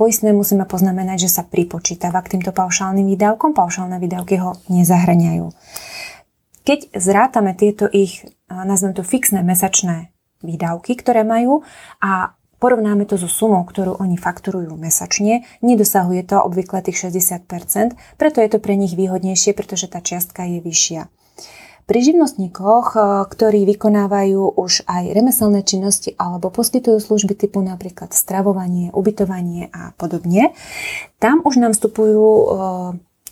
Poistné 0.00 0.32
musíme 0.32 0.64
poznamenať, 0.64 1.28
že 1.28 1.30
sa 1.36 1.42
pripočítava 1.44 2.24
k 2.24 2.36
týmto 2.38 2.50
paušálnym 2.56 3.04
výdavkom. 3.12 3.52
Paušálne 3.52 4.00
výdavky 4.00 4.40
ho 4.40 4.56
nezahrňajú. 4.72 5.52
Keď 6.66 6.98
zrátame 6.98 7.52
tieto 7.54 7.86
ich, 7.86 8.24
nazvem 8.48 8.96
to 8.96 9.06
fixné 9.06 9.44
mesačné 9.44 10.10
výdavky, 10.42 10.96
ktoré 10.98 11.22
majú 11.22 11.62
a 12.02 12.34
porovnáme 12.56 13.04
to 13.04 13.20
so 13.20 13.28
sumou, 13.28 13.62
ktorú 13.68 14.00
oni 14.00 14.16
fakturujú 14.16 14.74
mesačne, 14.80 15.44
nedosahuje 15.60 16.24
to 16.24 16.40
obvykle 16.40 16.80
tých 16.80 17.12
60%, 17.12 17.46
preto 18.16 18.40
je 18.40 18.48
to 18.48 18.58
pre 18.58 18.74
nich 18.74 18.96
výhodnejšie, 18.96 19.52
pretože 19.52 19.92
tá 19.92 20.00
čiastka 20.00 20.48
je 20.48 20.58
vyššia. 20.64 21.06
Pri 21.86 22.02
živnostníkoch, 22.02 22.86
e, 22.92 23.00
ktorí 23.30 23.62
vykonávajú 23.62 24.58
už 24.58 24.90
aj 24.90 25.14
remeselné 25.14 25.62
činnosti 25.62 26.18
alebo 26.18 26.50
poskytujú 26.50 26.98
služby 26.98 27.38
typu 27.38 27.62
napríklad 27.62 28.10
stravovanie, 28.10 28.90
ubytovanie 28.90 29.70
a 29.70 29.94
podobne, 29.94 30.50
tam 31.22 31.46
už 31.46 31.62
nám 31.62 31.78
vstupujú 31.78 32.26
e, 32.26 32.46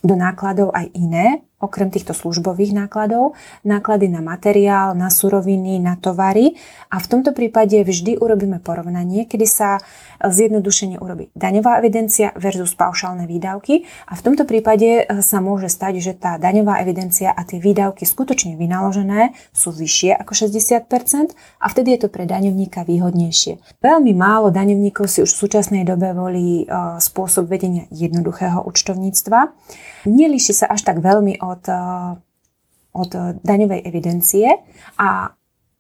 do 0.07 0.15
nákladov 0.15 0.71
aj 0.71 0.87
iné, 0.95 1.43
okrem 1.65 1.89
týchto 1.89 2.13
službových 2.13 2.77
nákladov, 2.77 3.37
náklady 3.65 4.13
na 4.13 4.21
materiál, 4.21 4.93
na 4.93 5.09
suroviny, 5.09 5.81
na 5.81 5.97
tovary 5.97 6.57
a 6.93 7.01
v 7.01 7.07
tomto 7.09 7.33
prípade 7.33 7.81
vždy 7.81 8.21
urobíme 8.21 8.61
porovnanie, 8.61 9.25
kedy 9.25 9.47
sa 9.49 9.81
zjednodušene 10.21 11.01
urobí 11.01 11.33
daňová 11.37 11.83
evidencia 11.83 12.33
versus 12.39 12.73
paušálne 12.73 13.29
výdavky 13.29 13.85
a 14.09 14.17
v 14.17 14.25
tomto 14.25 14.49
prípade 14.49 15.05
e, 15.05 15.21
sa 15.21 15.39
môže 15.45 15.69
stať, 15.69 16.01
že 16.01 16.13
tá 16.17 16.41
daňová 16.41 16.81
evidencia 16.81 17.31
a 17.31 17.45
tie 17.45 17.61
výdavky 17.61 18.09
skutočne 18.09 18.57
vynaložené 18.57 19.37
sú 19.53 19.75
vyššie 19.75 20.17
ako 20.17 20.33
60% 20.33 21.35
a 21.61 21.67
vtedy 21.69 21.97
je 21.97 22.01
to 22.07 22.09
pre 22.09 22.25
daňovníka 22.25 22.87
výhodnejšie. 22.89 23.61
Veľmi 23.85 24.13
málo 24.17 24.49
daňovníkov 24.55 25.07
si 25.11 25.21
už 25.21 25.31
v 25.35 25.41
súčasnej 25.47 25.83
dobe 25.85 26.17
volí 26.17 26.65
e, 26.65 26.67
spôsob 26.99 27.51
vedenia 27.51 27.85
jednoduchého 27.93 28.65
účtovníctva. 28.65 29.53
Nelíši 30.05 30.53
sa 30.53 30.67
až 30.69 30.85
tak 30.85 31.01
veľmi 31.01 31.41
od 31.41 31.54
od, 31.55 31.65
eh, 31.71 31.79
od 32.95 33.11
daňovej 33.43 33.81
evidencie 33.87 34.51
a 34.99 35.35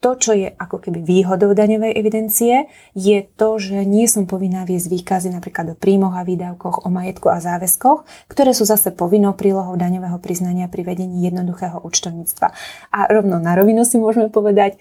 to, 0.05 0.21
čo 0.21 0.37
je 0.37 0.53
ako 0.53 0.85
keby 0.85 1.01
výhodou 1.01 1.57
daňovej 1.57 1.97
evidencie, 1.97 2.69
je 2.93 3.25
to, 3.25 3.57
že 3.57 3.89
nie 3.89 4.05
som 4.05 4.29
povinná 4.29 4.69
viesť 4.69 4.93
výkazy 4.93 5.33
napríklad 5.33 5.73
o 5.73 5.81
príjmoch 5.81 6.13
a 6.13 6.29
výdavkoch, 6.29 6.85
o 6.85 6.89
majetku 6.93 7.33
a 7.33 7.41
záväzkoch, 7.41 8.29
ktoré 8.29 8.53
sú 8.53 8.69
zase 8.69 8.93
povinnou 8.93 9.33
prílohou 9.33 9.81
daňového 9.81 10.21
priznania 10.21 10.69
pri 10.69 10.85
vedení 10.85 11.25
jednoduchého 11.25 11.81
účtovníctva. 11.81 12.53
A 12.93 12.99
rovno 13.09 13.41
na 13.41 13.57
rovinu 13.57 13.89
si 13.89 13.97
môžeme 13.97 14.29
povedať, 14.29 14.77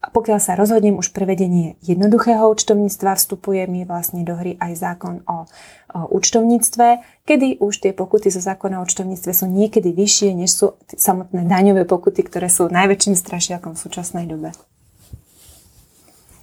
pokiaľ 0.00 0.40
sa 0.40 0.56
rozhodnem 0.56 0.96
už 0.96 1.12
pre 1.12 1.28
vedenie 1.28 1.76
jednoduchého 1.84 2.48
účtovníctva, 2.48 3.20
vstupuje 3.20 3.68
mi 3.68 3.84
vlastne 3.84 4.24
do 4.24 4.32
hry 4.32 4.56
aj 4.56 4.72
zákon 4.80 5.20
o, 5.28 5.44
o 5.92 6.00
účtovníctve, 6.16 7.04
kedy 7.28 7.60
už 7.60 7.84
tie 7.84 7.92
pokuty 7.92 8.32
zo 8.32 8.40
zákona 8.40 8.80
o 8.80 8.84
účtovníctve 8.88 9.36
sú 9.36 9.44
niekedy 9.44 9.92
vyššie, 9.92 10.32
než 10.32 10.50
sú 10.56 10.66
samotné 10.88 11.44
daňové 11.44 11.84
pokuty, 11.84 12.24
ktoré 12.24 12.48
sú 12.48 12.72
najväčším 12.72 13.12
strašiakom 13.12 13.76
v 13.76 13.82
súčasnej 13.84 14.24
dobe. 14.24 14.56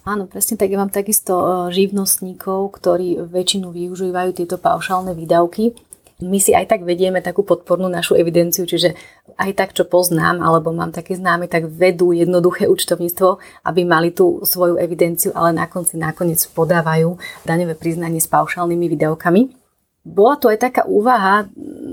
Áno, 0.06 0.30
presne 0.30 0.56
tak. 0.56 0.72
Ja 0.72 0.80
mám 0.80 0.94
takisto 0.94 1.34
e, 1.36 1.46
živnostníkov, 1.74 2.72
ktorí 2.80 3.28
väčšinu 3.28 3.68
využívajú 3.74 4.40
tieto 4.40 4.56
paušálne 4.56 5.12
výdavky 5.12 5.76
my 6.18 6.38
si 6.42 6.50
aj 6.50 6.66
tak 6.66 6.82
vedieme 6.82 7.22
takú 7.22 7.46
podpornú 7.46 7.86
našu 7.86 8.18
evidenciu, 8.18 8.66
čiže 8.66 8.98
aj 9.38 9.50
tak, 9.54 9.70
čo 9.70 9.86
poznám, 9.86 10.42
alebo 10.42 10.74
mám 10.74 10.90
také 10.90 11.14
známe, 11.14 11.46
tak 11.46 11.70
vedú 11.70 12.10
jednoduché 12.10 12.66
účtovníctvo, 12.66 13.38
aby 13.62 13.86
mali 13.86 14.10
tú 14.10 14.42
svoju 14.42 14.82
evidenciu, 14.82 15.30
ale 15.38 15.54
na 15.54 15.70
konci 15.70 15.94
nakoniec 15.94 16.42
podávajú 16.50 17.14
daňové 17.46 17.78
priznanie 17.78 18.18
s 18.18 18.26
paušálnymi 18.26 18.86
výdavkami. 18.98 19.67
Bola 20.06 20.40
to 20.40 20.48
aj 20.48 20.58
taká 20.62 20.82
úvaha, 20.88 21.50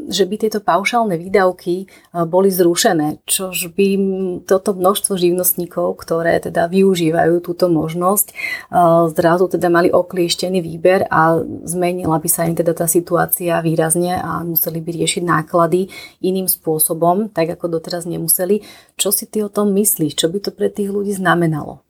že 0.08 0.24
by 0.30 0.36
tieto 0.38 0.62
paušálne 0.62 1.18
výdavky 1.18 1.84
e, 1.84 1.86
boli 2.30 2.54
zrušené, 2.54 3.26
čož 3.26 3.74
by 3.74 3.88
toto 4.46 4.78
množstvo 4.78 5.18
živnostníkov, 5.18 5.98
ktoré 6.00 6.38
teda 6.40 6.70
využívajú 6.70 7.42
túto 7.42 7.68
možnosť, 7.68 8.28
e, 8.30 8.34
zrazu 9.12 9.46
teda 9.50 9.68
mali 9.74 9.90
oklieštený 9.90 10.60
výber 10.62 11.10
a 11.10 11.42
zmenila 11.66 12.22
by 12.22 12.30
sa 12.30 12.46
im 12.46 12.56
teda 12.56 12.78
tá 12.78 12.86
situácia 12.86 13.58
výrazne 13.60 14.16
a 14.16 14.46
museli 14.46 14.80
by 14.80 14.92
riešiť 15.02 15.24
náklady 15.26 15.90
iným 16.22 16.48
spôsobom, 16.48 17.34
tak 17.34 17.58
ako 17.58 17.82
doteraz 17.82 18.06
nemuseli. 18.06 18.62
Čo 18.96 19.10
si 19.10 19.26
ty 19.26 19.42
o 19.42 19.50
tom 19.50 19.74
myslíš? 19.74 20.16
Čo 20.16 20.30
by 20.30 20.38
to 20.40 20.52
pre 20.54 20.70
tých 20.70 20.94
ľudí 20.94 21.12
znamenalo? 21.12 21.85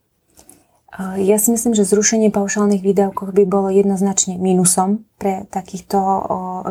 Ja 0.96 1.36
si 1.36 1.52
myslím, 1.52 1.76
že 1.76 1.84
zrušenie 1.84 2.32
paušálnych 2.32 2.80
výdavkov 2.80 3.36
by 3.36 3.44
bolo 3.44 3.68
jednoznačne 3.68 4.40
mínusom 4.40 5.04
pre 5.20 5.44
takýchto 5.52 6.00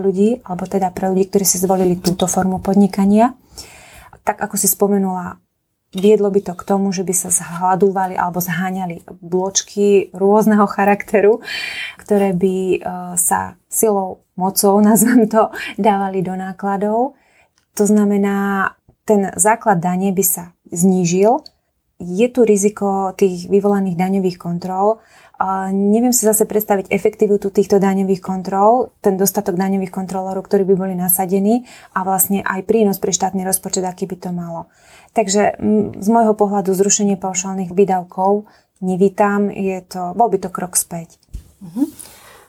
ľudí, 0.00 0.40
alebo 0.48 0.64
teda 0.64 0.88
pre 0.96 1.12
ľudí, 1.12 1.28
ktorí 1.28 1.44
si 1.44 1.60
zvolili 1.60 2.00
túto 2.00 2.24
formu 2.24 2.56
podnikania. 2.56 3.36
Tak 4.24 4.40
ako 4.40 4.56
si 4.56 4.64
spomenula, 4.64 5.44
viedlo 5.92 6.32
by 6.32 6.40
to 6.40 6.54
k 6.56 6.66
tomu, 6.66 6.88
že 6.88 7.04
by 7.04 7.12
sa 7.12 7.28
zhľadúvali 7.28 8.16
alebo 8.16 8.40
zháňali 8.40 9.04
bločky 9.20 10.08
rôzneho 10.16 10.64
charakteru, 10.64 11.44
ktoré 12.00 12.32
by 12.32 12.56
e, 12.74 12.78
sa 13.20 13.60
silou, 13.68 14.24
mocou, 14.34 14.80
nazvem 14.88 15.28
to, 15.30 15.52
dávali 15.76 16.24
do 16.24 16.32
nákladov. 16.32 17.14
To 17.76 17.84
znamená, 17.84 18.72
ten 19.04 19.30
základ 19.36 19.84
dane 19.84 20.16
by 20.16 20.24
sa 20.24 20.56
znížil 20.72 21.44
je 22.04 22.28
tu 22.28 22.44
riziko 22.44 23.16
tých 23.16 23.48
vyvolaných 23.48 23.96
daňových 23.96 24.36
kontrol. 24.36 25.00
A 25.34 25.74
neviem 25.74 26.14
si 26.14 26.22
zase 26.22 26.46
predstaviť 26.46 26.94
efektivitu 26.94 27.50
týchto 27.50 27.82
daňových 27.82 28.22
kontrol, 28.22 28.94
ten 29.02 29.18
dostatok 29.18 29.58
daňových 29.58 29.90
kontrolorov, 29.90 30.46
ktorí 30.46 30.62
by 30.62 30.74
boli 30.78 30.94
nasadení 30.94 31.66
a 31.90 32.06
vlastne 32.06 32.46
aj 32.46 32.62
prínos 32.62 33.02
pre 33.02 33.10
štátny 33.10 33.42
rozpočet, 33.42 33.82
aký 33.82 34.06
by 34.06 34.16
to 34.20 34.30
malo. 34.30 34.70
Takže 35.10 35.58
z 35.98 36.08
môjho 36.10 36.38
pohľadu 36.38 36.70
zrušenie 36.70 37.18
paušálnych 37.18 37.74
výdavkov 37.74 38.46
nevítam, 38.78 39.50
je 39.50 39.82
to, 39.82 40.14
bol 40.14 40.30
by 40.30 40.38
to 40.38 40.54
krok 40.54 40.78
späť. 40.78 41.18
Uh-huh. 41.58 41.90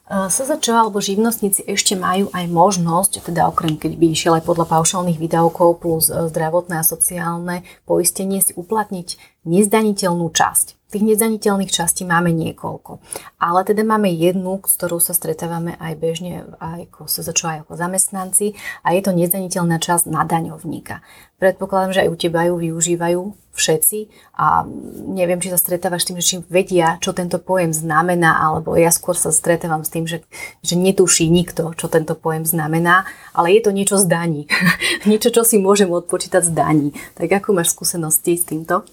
SZČ 0.05 0.69
alebo 0.69 1.01
živnostníci 1.01 1.65
ešte 1.65 1.97
majú 1.97 2.29
aj 2.29 2.45
možnosť, 2.45 3.25
teda 3.25 3.49
okrem 3.49 3.73
keď 3.73 3.97
by 3.97 4.05
išiel 4.13 4.33
aj 4.37 4.45
podľa 4.45 4.69
paušálnych 4.69 5.17
výdavkov 5.17 5.81
plus 5.81 6.13
e, 6.13 6.29
zdravotné 6.29 6.77
a 6.77 6.85
sociálne 6.85 7.65
poistenie 7.89 8.37
si 8.37 8.53
uplatniť 8.53 9.41
nezdaniteľnú 9.49 10.29
časť. 10.29 10.74
Tých 10.85 11.01
nezdaniteľných 11.01 11.73
častí 11.73 12.05
máme 12.05 12.29
niekoľko. 12.29 13.01
Ale 13.41 13.65
teda 13.65 13.81
máme 13.81 14.05
jednu, 14.13 14.61
s 14.61 14.77
ktorou 14.77 15.01
sa 15.01 15.17
stretávame 15.17 15.73
aj 15.81 15.93
bežne 15.97 16.45
aj 16.61 16.93
ako 16.93 17.09
SZČ, 17.09 17.41
aj 17.41 17.59
ako 17.65 17.73
zamestnanci 17.73 18.53
a 18.85 18.93
je 18.93 19.01
to 19.01 19.11
nezdaniteľná 19.17 19.81
časť 19.81 20.05
na 20.13 20.21
daňovníka. 20.23 21.01
Predpokladám, 21.41 21.91
že 21.91 22.01
aj 22.05 22.09
u 22.13 22.15
teba 22.15 22.47
ju 22.47 22.55
využívajú 22.61 23.21
všetci 23.55 23.97
a 24.37 24.67
neviem, 25.09 25.41
či 25.41 25.49
sa 25.49 25.57
stretávaš 25.57 26.05
s 26.05 26.07
tým, 26.11 26.17
že 26.21 26.27
či 26.27 26.35
vedia, 26.47 26.99
čo 27.01 27.17
tento 27.17 27.41
pojem 27.41 27.71
znamená, 27.73 28.39
alebo 28.39 28.75
ja 28.77 28.91
skôr 28.91 29.17
sa 29.17 29.31
stretávam 29.33 29.81
s 29.81 29.89
tým, 29.89 30.05
že, 30.05 30.21
že 30.61 30.75
netuší 30.77 31.31
nikto, 31.31 31.73
čo 31.73 31.89
tento 31.89 32.13
pojem 32.13 32.45
znamená, 32.45 33.07
ale 33.33 33.57
je 33.57 33.61
to 33.65 33.71
niečo 33.73 33.97
z 33.97 34.05
daní. 34.05 34.45
niečo, 35.09 35.33
čo 35.33 35.41
si 35.41 35.57
môžem 35.57 35.89
odpočítať 35.89 36.45
z 36.45 36.51
daní. 36.53 36.87
Tak 37.17 37.41
ako 37.41 37.57
máš 37.57 37.73
skúsenosti 37.73 38.37
s 38.37 38.45
týmto? 38.45 38.85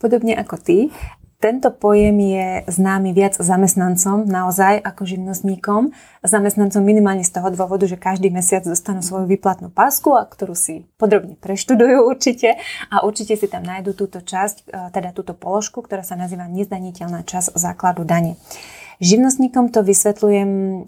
Podobne 0.00 0.32
ako 0.36 0.56
ty, 0.58 0.90
tento 1.40 1.72
pojem 1.72 2.20
je 2.20 2.48
známy 2.68 3.16
viac 3.16 3.32
zamestnancom 3.40 4.28
naozaj 4.28 4.84
ako 4.84 5.08
živnostníkom. 5.08 5.88
Zamestnancom 6.20 6.84
minimálne 6.84 7.24
z 7.24 7.32
toho 7.32 7.48
dôvodu, 7.48 7.88
že 7.88 7.96
každý 7.96 8.28
mesiac 8.28 8.60
dostanú 8.60 9.00
svoju 9.00 9.24
výplatnú 9.24 9.72
pásku, 9.72 10.12
a 10.12 10.28
ktorú 10.28 10.52
si 10.52 10.84
podrobne 11.00 11.40
preštudujú 11.40 12.04
určite 12.12 12.60
a 12.92 13.08
určite 13.08 13.40
si 13.40 13.48
tam 13.48 13.64
nájdu 13.64 13.96
túto 13.96 14.20
časť, 14.20 14.68
e, 14.68 14.92
teda 14.92 15.16
túto 15.16 15.32
položku, 15.32 15.80
ktorá 15.80 16.04
sa 16.04 16.12
nazýva 16.12 16.44
nezdaniteľná 16.44 17.24
časť 17.24 17.56
základu 17.56 18.04
dane. 18.04 18.36
Živnostníkom 19.00 19.72
to 19.72 19.80
vysvetľujem 19.80 20.84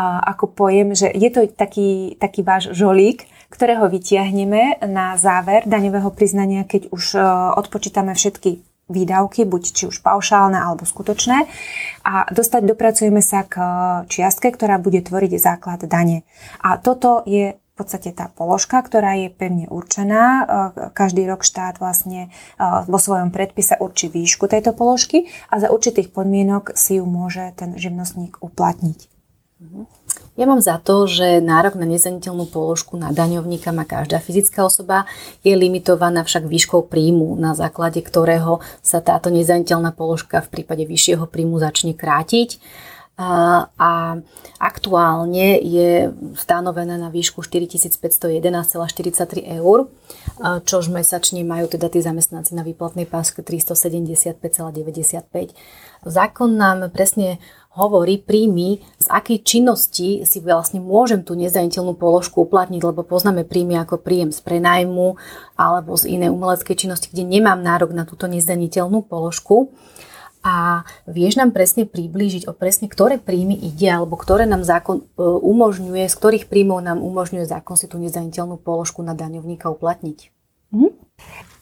ako 0.00 0.54
pojem, 0.54 0.94
že 0.94 1.10
je 1.10 1.28
to 1.34 1.50
taký, 1.50 2.14
taký 2.16 2.46
váš 2.46 2.70
žolík, 2.72 3.26
ktorého 3.50 3.90
vytiahneme 3.90 4.78
na 4.86 5.18
záver 5.18 5.66
daňového 5.66 6.14
priznania, 6.14 6.62
keď 6.62 6.94
už 6.94 7.18
e, 7.18 7.20
odpočítame 7.58 8.14
všetky 8.14 8.69
výdavky, 8.90 9.46
buď 9.46 9.62
či 9.70 9.86
už 9.86 10.02
paušálne 10.02 10.58
alebo 10.58 10.82
skutočné 10.82 11.46
a 12.02 12.26
dostať, 12.28 12.66
dopracujeme 12.66 13.22
sa 13.22 13.46
k 13.46 13.56
čiastke, 14.10 14.50
ktorá 14.50 14.82
bude 14.82 15.00
tvoriť 15.00 15.32
základ 15.38 15.86
dane. 15.86 16.26
A 16.58 16.76
toto 16.76 17.22
je 17.24 17.54
v 17.54 17.74
podstate 17.78 18.12
tá 18.12 18.28
položka, 18.28 18.76
ktorá 18.84 19.16
je 19.16 19.32
pevne 19.32 19.64
určená. 19.64 20.44
Každý 20.92 21.24
rok 21.24 21.40
štát 21.46 21.80
vlastne 21.80 22.28
vo 22.60 22.98
svojom 23.00 23.32
predpise 23.32 23.72
určí 23.80 24.12
výšku 24.12 24.52
tejto 24.52 24.76
položky 24.76 25.32
a 25.48 25.56
za 25.64 25.72
určitých 25.72 26.12
podmienok 26.12 26.76
si 26.76 27.00
ju 27.00 27.08
môže 27.08 27.56
ten 27.56 27.72
živnostník 27.80 28.36
uplatniť. 28.44 29.08
Ja 30.40 30.48
mám 30.48 30.64
za 30.64 30.80
to, 30.80 31.04
že 31.04 31.44
nárok 31.44 31.76
na 31.76 31.84
nezaniteľnú 31.84 32.48
položku 32.48 32.96
na 32.96 33.12
daňovníka 33.12 33.76
má 33.76 33.84
každá 33.84 34.24
fyzická 34.24 34.64
osoba, 34.64 35.04
je 35.44 35.52
limitovaná 35.52 36.24
však 36.24 36.48
výškou 36.48 36.88
príjmu, 36.88 37.36
na 37.36 37.52
základe 37.52 38.00
ktorého 38.00 38.64
sa 38.80 39.04
táto 39.04 39.28
nezaniteľná 39.28 39.92
položka 39.92 40.40
v 40.40 40.48
prípade 40.48 40.88
vyššieho 40.88 41.28
príjmu 41.28 41.60
začne 41.60 41.92
krátiť 41.92 42.56
a 43.20 44.16
aktuálne 44.56 45.60
je 45.60 46.08
stanovená 46.40 46.96
na 46.96 47.12
výšku 47.12 47.44
4511,43 47.44 49.44
eur, 49.60 49.92
čož 50.40 50.88
mesačne 50.88 51.44
majú 51.44 51.68
teda 51.68 51.92
tí 51.92 52.00
zamestnanci 52.00 52.56
na 52.56 52.64
výplatnej 52.64 53.04
páske 53.04 53.44
375,95. 53.44 55.52
Zákon 56.08 56.56
nám 56.56 56.88
presne 56.88 57.36
hovorí 57.80 58.20
príjmy, 58.20 58.84
z 59.00 59.06
akej 59.08 59.40
činnosti 59.40 60.28
si 60.28 60.38
vlastne 60.44 60.84
môžem 60.84 61.24
tú 61.24 61.32
nezdaniteľnú 61.32 61.96
položku 61.96 62.44
uplatniť, 62.44 62.84
lebo 62.84 63.00
poznáme 63.00 63.48
príjmy 63.48 63.80
ako 63.80 64.04
príjem 64.04 64.28
z 64.28 64.44
prenajmu 64.44 65.16
alebo 65.56 65.96
z 65.96 66.20
inej 66.20 66.30
umeleckej 66.36 66.76
činnosti, 66.76 67.08
kde 67.08 67.24
nemám 67.24 67.64
nárok 67.64 67.96
na 67.96 68.04
túto 68.04 68.28
nezdaniteľnú 68.28 69.08
položku. 69.08 69.72
A 70.40 70.88
vieš 71.04 71.36
nám 71.36 71.52
presne 71.52 71.84
priblížiť 71.84 72.48
o 72.48 72.56
presne, 72.56 72.88
ktoré 72.88 73.20
príjmy 73.20 73.60
ide, 73.60 73.92
alebo 73.92 74.16
ktoré 74.16 74.48
nám 74.48 74.64
zákon 74.64 75.04
e, 75.04 75.20
umožňuje, 75.20 76.08
z 76.08 76.16
ktorých 76.16 76.48
príjmov 76.48 76.80
nám 76.80 77.04
umožňuje 77.04 77.44
zákon 77.44 77.76
si 77.76 77.84
tú 77.84 78.00
nezdaniteľnú 78.00 78.56
položku 78.56 79.04
na 79.04 79.12
daňovníka 79.12 79.68
uplatniť? 79.68 80.32
Mm. 80.72 80.96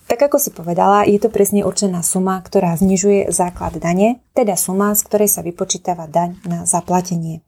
Tak 0.09 0.25
ako 0.25 0.41
si 0.41 0.50
povedala, 0.57 1.05
je 1.05 1.21
to 1.21 1.29
presne 1.29 1.69
určená 1.69 2.00
suma, 2.00 2.41
ktorá 2.41 2.73
znižuje 2.81 3.29
základ 3.29 3.77
dane, 3.77 4.25
teda 4.33 4.57
suma, 4.57 4.97
z 4.97 5.05
ktorej 5.05 5.29
sa 5.29 5.45
vypočítava 5.45 6.09
daň 6.09 6.41
na 6.49 6.65
zaplatenie. 6.65 7.45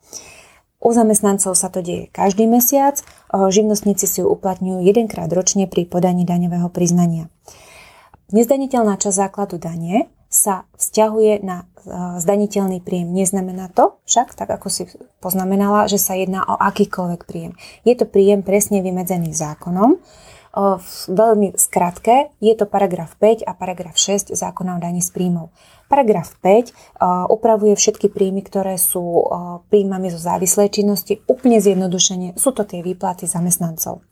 U 0.80 0.92
zamestnancov 0.92 1.56
sa 1.56 1.72
to 1.72 1.80
deje 1.80 2.12
každý 2.12 2.44
mesiac, 2.44 3.00
živnostníci 3.32 4.04
si 4.04 4.20
ju 4.20 4.28
uplatňujú 4.28 4.84
jedenkrát 4.84 5.32
ročne 5.32 5.68
pri 5.68 5.88
podaní 5.88 6.28
daňového 6.28 6.68
priznania. 6.68 7.32
Nezdaniteľná 8.32 9.00
časť 9.00 9.16
základu 9.28 9.56
dane 9.56 10.12
sa 10.30 10.68
vzťahuje 10.78 11.42
na 11.42 11.66
zdaniteľný 12.22 12.84
príjem. 12.84 13.10
Neznamená 13.10 13.72
to 13.72 13.98
však, 14.06 14.36
tak 14.36 14.52
ako 14.52 14.68
si 14.70 14.86
poznamenala, 15.18 15.90
že 15.90 15.98
sa 15.98 16.14
jedná 16.14 16.46
o 16.46 16.54
akýkoľvek 16.54 17.20
príjem. 17.24 17.56
Je 17.82 17.96
to 17.98 18.06
príjem 18.06 18.44
presne 18.46 18.84
vymedzený 18.84 19.34
zákonom, 19.34 19.98
veľmi 21.06 21.54
skratke, 21.54 22.34
je 22.42 22.54
to 22.58 22.66
paragraf 22.66 23.14
5 23.22 23.46
a 23.46 23.54
paragraf 23.54 23.94
6 23.94 24.34
zákona 24.34 24.76
o 24.76 24.82
daní 24.82 24.98
z 24.98 25.14
príjmov. 25.14 25.54
Paragraf 25.86 26.34
5 26.42 26.98
upravuje 27.30 27.74
všetky 27.78 28.10
príjmy, 28.10 28.42
ktoré 28.42 28.74
sú 28.78 29.26
príjmami 29.70 30.10
zo 30.10 30.18
závislej 30.18 30.70
činnosti. 30.74 31.22
Úplne 31.26 31.62
zjednodušene 31.62 32.28
sú 32.34 32.50
to 32.54 32.66
tie 32.66 32.82
výplaty 32.82 33.30
zamestnancov. 33.30 34.02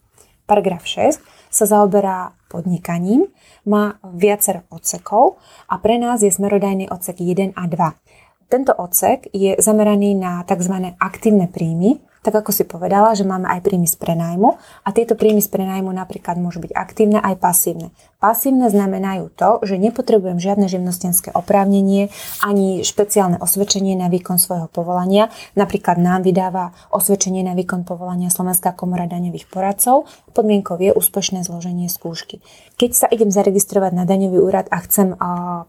Paragraf 0.49 0.87
6 0.87 1.21
sa 1.53 1.65
zaoberá 1.69 2.33
podnikaním, 2.49 3.29
má 3.69 4.01
viacero 4.01 4.65
odsekov 4.73 5.37
a 5.69 5.77
pre 5.77 6.01
nás 6.01 6.25
je 6.25 6.33
smerodajný 6.33 6.89
odsek 6.89 7.21
1 7.21 7.53
a 7.53 7.65
2. 7.69 8.49
Tento 8.49 8.73
odsek 8.73 9.29
je 9.37 9.61
zameraný 9.61 10.17
na 10.17 10.41
tzv. 10.49 10.97
aktívne 10.97 11.53
príjmy, 11.53 12.01
tak 12.29 12.45
ako 12.45 12.53
si 12.53 12.69
povedala, 12.69 13.17
že 13.17 13.25
máme 13.25 13.49
aj 13.49 13.65
príjmy 13.65 13.89
z 13.89 13.97
prenajmu 13.97 14.61
a 14.85 14.89
tieto 14.93 15.17
príjmy 15.17 15.41
z 15.41 15.49
prenajmu 15.49 15.89
napríklad 15.89 16.37
môžu 16.37 16.61
byť 16.61 16.77
aktívne 16.77 17.25
aj 17.25 17.41
pasívne. 17.41 17.89
Pasívne 18.21 18.69
znamenajú 18.69 19.33
to, 19.33 19.63
že 19.65 19.81
nepotrebujem 19.81 20.37
žiadne 20.43 20.69
živnostenské 20.69 21.33
oprávnenie 21.33 22.11
ani 22.43 22.83
špeciálne 22.85 23.39
osvedčenie 23.41 23.97
na 23.97 24.11
výkon 24.13 24.37
svojho 24.43 24.69
povolania. 24.69 25.31
Napríklad 25.55 25.97
nám 26.03 26.27
vydáva 26.27 26.75
osvedčenie 26.91 27.47
na 27.47 27.57
výkon 27.57 27.87
povolania 27.87 28.29
Slovenská 28.29 28.75
komora 28.75 29.07
daňových 29.07 29.47
poradcov. 29.49 30.11
Podmienkou 30.35 30.77
je 30.83 30.91
úspešné 30.91 31.47
zloženie 31.47 31.87
skúšky. 31.87 32.43
Keď 32.75 32.91
sa 32.91 33.07
idem 33.07 33.31
zaregistrovať 33.31 33.95
na 33.95 34.03
daňový 34.03 34.43
úrad 34.43 34.67
a 34.75 34.83
chcem 34.83 35.15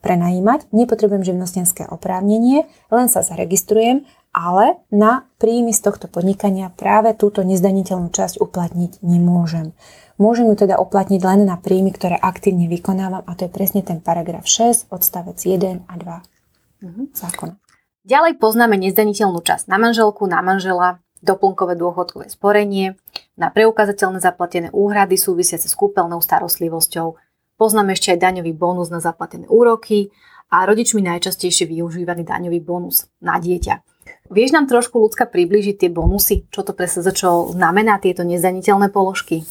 prenajímať, 0.01 0.73
nepotrebujem 0.73 1.21
živnostenské 1.21 1.85
oprávnenie, 1.85 2.65
len 2.89 3.07
sa 3.13 3.21
zaregistrujem 3.21 4.09
ale 4.33 4.81
na 4.93 5.25
príjmy 5.41 5.73
z 5.73 5.81
tohto 5.89 6.05
podnikania 6.05 6.69
práve 6.69 7.17
túto 7.17 7.41
nezdaniteľnú 7.41 8.13
časť 8.13 8.37
uplatniť 8.37 9.01
nemôžem. 9.01 9.73
Môžem 10.19 10.51
ju 10.51 10.55
teda 10.67 10.75
uplatniť 10.75 11.21
len 11.23 11.47
na 11.47 11.55
príjmy, 11.55 11.95
ktoré 11.95 12.19
aktívne 12.19 12.67
vykonávam 12.67 13.23
a 13.23 13.31
to 13.33 13.47
je 13.47 13.51
presne 13.51 13.81
ten 13.81 14.03
paragraf 14.03 14.43
6, 14.45 14.91
odstavec 14.91 15.39
1 15.39 15.87
a 15.87 15.93
2 15.95 16.85
mhm. 16.85 17.01
zákona. 17.15 17.55
Ďalej 18.07 18.41
poznáme 18.41 18.79
nezdaniteľnú 18.79 19.43
časť 19.43 19.67
na 19.69 19.77
manželku, 19.77 20.25
na 20.25 20.39
manžela, 20.41 21.03
doplnkové 21.19 21.75
dôchodkové 21.75 22.31
sporenie, 22.31 22.95
na 23.35 23.51
preukázateľné 23.51 24.23
zaplatené 24.23 24.67
úhrady 24.71 25.19
súvisiace 25.19 25.67
s 25.67 25.75
kúpeľnou 25.75 26.23
starostlivosťou. 26.23 27.19
Poznáme 27.59 27.91
ešte 27.91 28.15
aj 28.15 28.23
daňový 28.23 28.55
bonus 28.55 28.87
na 28.87 29.03
zaplatené 29.03 29.47
úroky 29.51 30.15
a 30.47 30.63
rodičmi 30.63 31.03
najčastejšie 31.03 31.67
využívaný 31.67 32.23
daňový 32.23 32.63
bonus 32.63 33.11
na 33.19 33.35
dieťa. 33.35 33.98
Vieš 34.29 34.53
nám 34.53 34.69
trošku 34.69 35.01
ľudská 35.01 35.25
približiť 35.25 35.75
tie 35.85 35.89
bonusy? 35.89 36.45
Čo 36.53 36.61
to 36.61 36.71
presne 36.77 37.01
čo 37.09 37.49
znamená 37.49 37.97
tieto 37.97 38.21
nezdaniteľné 38.21 38.93
položky? 38.93 39.43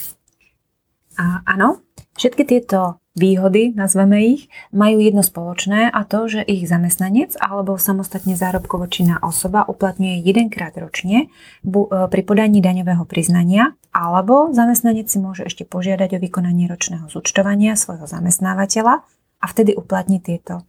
A, 1.19 1.43
áno, 1.43 1.83
všetky 2.15 2.47
tieto 2.47 3.03
výhody, 3.19 3.75
nazveme 3.75 4.23
ich, 4.23 4.47
majú 4.71 5.03
jedno 5.03 5.27
spoločné 5.27 5.91
a 5.91 6.01
to, 6.07 6.31
že 6.31 6.47
ich 6.47 6.71
zamestnanec 6.71 7.35
alebo 7.43 7.75
samostatne 7.75 8.39
zárobkovo 8.39 8.87
činná 8.87 9.19
osoba 9.19 9.67
uplatňuje 9.67 10.23
jedenkrát 10.23 10.79
ročne 10.79 11.27
e, 11.27 11.77
pri 11.91 12.23
podaní 12.23 12.63
daňového 12.63 13.03
priznania 13.03 13.75
alebo 13.91 14.55
zamestnanec 14.55 15.11
si 15.11 15.19
môže 15.19 15.43
ešte 15.51 15.67
požiadať 15.67 16.17
o 16.17 16.23
vykonanie 16.23 16.71
ročného 16.71 17.11
zúčtovania 17.11 17.75
svojho 17.75 18.07
zamestnávateľa 18.07 19.03
a 19.43 19.45
vtedy 19.51 19.75
uplatní 19.75 20.23
tieto 20.23 20.63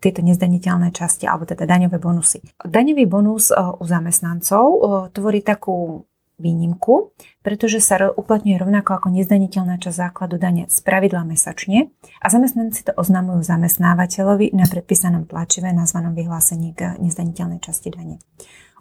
tieto 0.00 0.20
nezdaniteľné 0.24 0.94
časti, 0.94 1.28
alebo 1.28 1.44
teda 1.44 1.68
daňové 1.68 2.00
bonusy. 2.00 2.40
Daňový 2.62 3.04
bonus 3.04 3.52
e, 3.52 3.58
u 3.58 3.84
zamestnancov 3.84 4.64
e, 4.64 4.78
tvorí 5.12 5.44
takú 5.44 6.06
výnimku, 6.42 7.14
pretože 7.46 7.78
sa 7.78 8.10
uplatňuje 8.10 8.58
rovnako 8.58 8.98
ako 8.98 9.08
nezdaniteľná 9.14 9.78
časť 9.78 10.10
základu 10.10 10.42
dane 10.42 10.66
z 10.66 10.78
pravidla 10.82 11.22
mesačne 11.22 11.94
a 12.18 12.26
zamestnanci 12.26 12.90
to 12.90 12.92
oznamujú 12.98 13.46
zamestnávateľovi 13.46 14.50
na 14.56 14.66
predpísanom 14.66 15.30
tlačive 15.30 15.70
nazvanom 15.70 16.18
vyhlásení 16.18 16.74
k 16.74 16.98
nezdaniteľnej 16.98 17.62
časti 17.62 17.94
dane. 17.94 18.18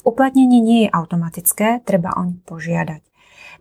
Uplatnenie 0.02 0.58
nie 0.58 0.80
je 0.88 0.90
automatické, 0.90 1.86
treba 1.86 2.18
oň 2.18 2.42
požiadať. 2.50 3.06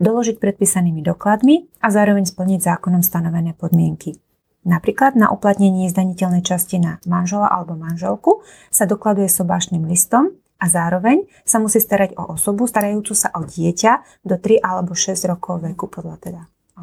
Doložiť 0.01 0.41
predpísanými 0.41 1.05
dokladmi 1.05 1.69
a 1.85 1.93
zároveň 1.93 2.25
splniť 2.25 2.65
zákonom 2.65 3.05
stanovené 3.05 3.53
podmienky. 3.53 4.17
Napríklad 4.61 5.17
na 5.17 5.33
uplatnenie 5.33 5.89
zdaniteľnej 5.89 6.45
časti 6.45 6.77
na 6.77 7.01
manžela 7.09 7.49
alebo 7.49 7.81
manželku 7.81 8.45
sa 8.69 8.85
dokladuje 8.85 9.25
sobášným 9.27 9.89
listom 9.89 10.37
a 10.61 10.69
zároveň 10.69 11.25
sa 11.49 11.57
musí 11.57 11.81
starať 11.81 12.13
o 12.21 12.37
osobu 12.37 12.69
starajúcu 12.69 13.17
sa 13.17 13.33
o 13.33 13.49
dieťa 13.49 14.25
do 14.29 14.37
3 14.37 14.61
alebo 14.61 14.93
6 14.93 15.17
rokov 15.33 15.65
veku 15.65 15.89
podľa 15.89 16.17
teda 16.21 16.43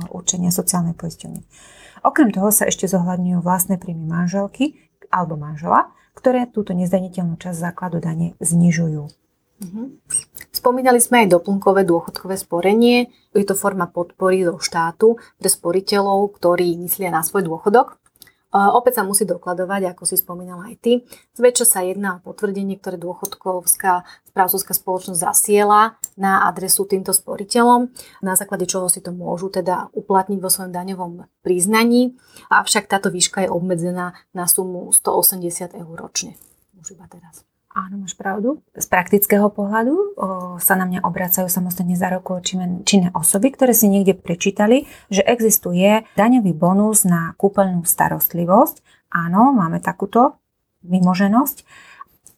určenia 0.09 0.49
sociálnej 0.49 0.97
poisťovne. 0.97 1.41
Okrem 2.05 2.29
toho 2.29 2.49
sa 2.53 2.69
ešte 2.69 2.85
zohľadňujú 2.85 3.41
vlastné 3.41 3.81
príjmy 3.81 4.05
manželky 4.05 4.77
alebo 5.09 5.37
manžela, 5.37 5.93
ktoré 6.13 6.49
túto 6.49 6.73
nezdaniteľnú 6.73 7.37
časť 7.37 7.57
základu 7.57 8.01
dane 8.01 8.33
znižujú. 8.41 9.03
Uh-huh. 9.57 9.85
Spomínali 10.57 10.97
sme 10.97 11.21
aj 11.21 11.37
doplnkové 11.37 11.85
dôchodkové 11.85 12.33
sporenie. 12.33 13.13
Je 13.37 13.45
to 13.45 13.53
forma 13.53 13.85
podpory 13.85 14.41
do 14.41 14.57
štátu 14.57 15.21
pre 15.37 15.53
sporiteľov, 15.53 16.33
ktorí 16.33 16.73
myslia 16.81 17.13
na 17.13 17.21
svoj 17.21 17.45
dôchodok. 17.45 18.01
Opäť 18.49 18.97
sa 18.97 19.03
musí 19.05 19.21
dokladovať, 19.21 19.93
ako 19.93 20.03
si 20.09 20.17
spomínala 20.17 20.73
aj 20.73 20.75
ty. 20.81 20.91
Zväčša 21.37 21.65
sa 21.67 21.79
jedná 21.85 22.17
o 22.17 22.23
potvrdenie, 22.25 22.81
ktoré 22.81 22.97
dôchodkovská 22.97 24.01
správcovská 24.33 24.73
spoločnosť 24.73 25.19
zasiela 25.19 26.01
na 26.17 26.49
adresu 26.49 26.89
týmto 26.89 27.13
sporiteľom, 27.13 27.93
na 28.25 28.33
základe 28.33 28.65
čoho 28.65 28.89
si 28.89 28.97
to 29.03 29.13
môžu 29.13 29.53
teda 29.53 29.93
uplatniť 29.93 30.39
vo 30.41 30.49
svojom 30.49 30.73
daňovom 30.73 31.29
priznaní. 31.45 32.17
Avšak 32.49 32.89
táto 32.89 33.13
výška 33.13 33.45
je 33.45 33.53
obmedzená 33.53 34.17
na 34.33 34.45
sumu 34.49 34.89
180 34.89 35.77
eur 35.77 35.95
ročne. 35.95 36.33
Už 36.81 36.97
iba 36.97 37.05
teraz. 37.05 37.46
Áno, 37.77 38.01
máš 38.01 38.17
pravdu. 38.17 38.65
Z 38.73 38.89
praktického 38.89 39.53
pohľadu 39.53 39.93
o, 39.93 40.01
sa 40.57 40.73
na 40.73 40.89
mňa 40.89 41.05
obracajú 41.05 41.45
samostatne 41.45 41.93
za 41.93 42.09
roku 42.09 42.33
činné 42.41 43.13
osoby, 43.13 43.53
ktoré 43.53 43.77
si 43.77 43.85
niekde 43.85 44.17
prečítali, 44.17 44.89
že 45.13 45.21
existuje 45.21 46.01
daňový 46.17 46.57
bonus 46.57 47.05
na 47.05 47.37
kúpeľnú 47.37 47.85
starostlivosť. 47.85 48.81
Áno, 49.13 49.53
máme 49.53 49.77
takúto 49.77 50.41
vymoženosť. 50.89 51.69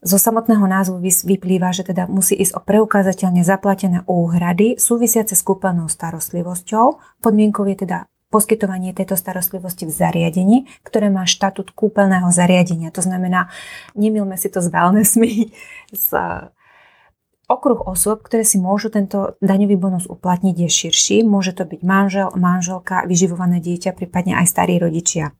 Zo 0.04 0.20
samotného 0.20 0.68
názvu 0.68 1.00
vyplýva, 1.00 1.72
že 1.72 1.88
teda 1.88 2.12
musí 2.12 2.36
ísť 2.36 2.60
o 2.60 2.64
preukázateľne 2.64 3.40
zaplatené 3.40 4.04
úhrady 4.12 4.76
súvisiace 4.76 5.40
s 5.40 5.44
kúpeľnou 5.48 5.88
starostlivosťou. 5.88 7.00
Podmienkou 7.24 7.64
je 7.72 7.88
teda 7.88 8.12
poskytovanie 8.30 8.94
tejto 8.94 9.18
starostlivosti 9.18 9.90
v 9.90 9.94
zariadení, 9.94 10.58
ktoré 10.86 11.10
má 11.10 11.26
štatút 11.26 11.74
kúpeľného 11.74 12.30
zariadenia. 12.30 12.94
To 12.94 13.02
znamená, 13.02 13.50
nemilme 13.98 14.38
si 14.38 14.54
to 14.54 14.62
s 14.62 14.70
wellnessmi, 14.70 15.50
s 15.94 16.14
Okruh 17.50 17.82
osôb, 17.82 18.22
ktoré 18.22 18.46
si 18.46 18.62
môžu 18.62 18.94
tento 18.94 19.34
daňový 19.42 19.74
bonus 19.74 20.06
uplatniť, 20.06 20.54
je 20.54 20.70
širší. 20.70 21.18
Môže 21.26 21.58
to 21.58 21.66
byť 21.66 21.82
manžel, 21.82 22.30
manželka, 22.38 23.02
vyživované 23.10 23.58
dieťa, 23.58 23.98
prípadne 23.98 24.38
aj 24.38 24.46
starí 24.46 24.78
rodičia. 24.78 25.34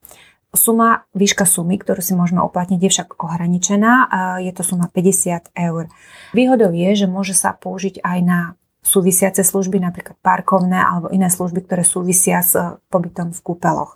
Suma, 0.50 1.06
výška 1.14 1.46
sumy, 1.46 1.78
ktorú 1.78 2.02
si 2.02 2.18
môžeme 2.18 2.42
uplatniť, 2.42 2.82
je 2.82 2.90
však 2.90 3.22
ohraničená. 3.22 4.10
Je 4.42 4.50
to 4.50 4.66
suma 4.66 4.90
50 4.90 5.54
eur. 5.54 5.94
Výhodou 6.34 6.74
je, 6.74 6.90
že 6.98 7.06
môže 7.06 7.38
sa 7.38 7.54
použiť 7.54 8.02
aj 8.02 8.20
na 8.26 8.58
súvisiace 8.90 9.46
služby, 9.46 9.78
napríklad 9.78 10.18
parkovné 10.26 10.82
alebo 10.82 11.14
iné 11.14 11.30
služby, 11.30 11.70
ktoré 11.70 11.86
súvisia 11.86 12.42
s 12.42 12.58
eh, 12.58 12.82
pobytom 12.90 13.30
v 13.30 13.40
kúpeloch. 13.46 13.94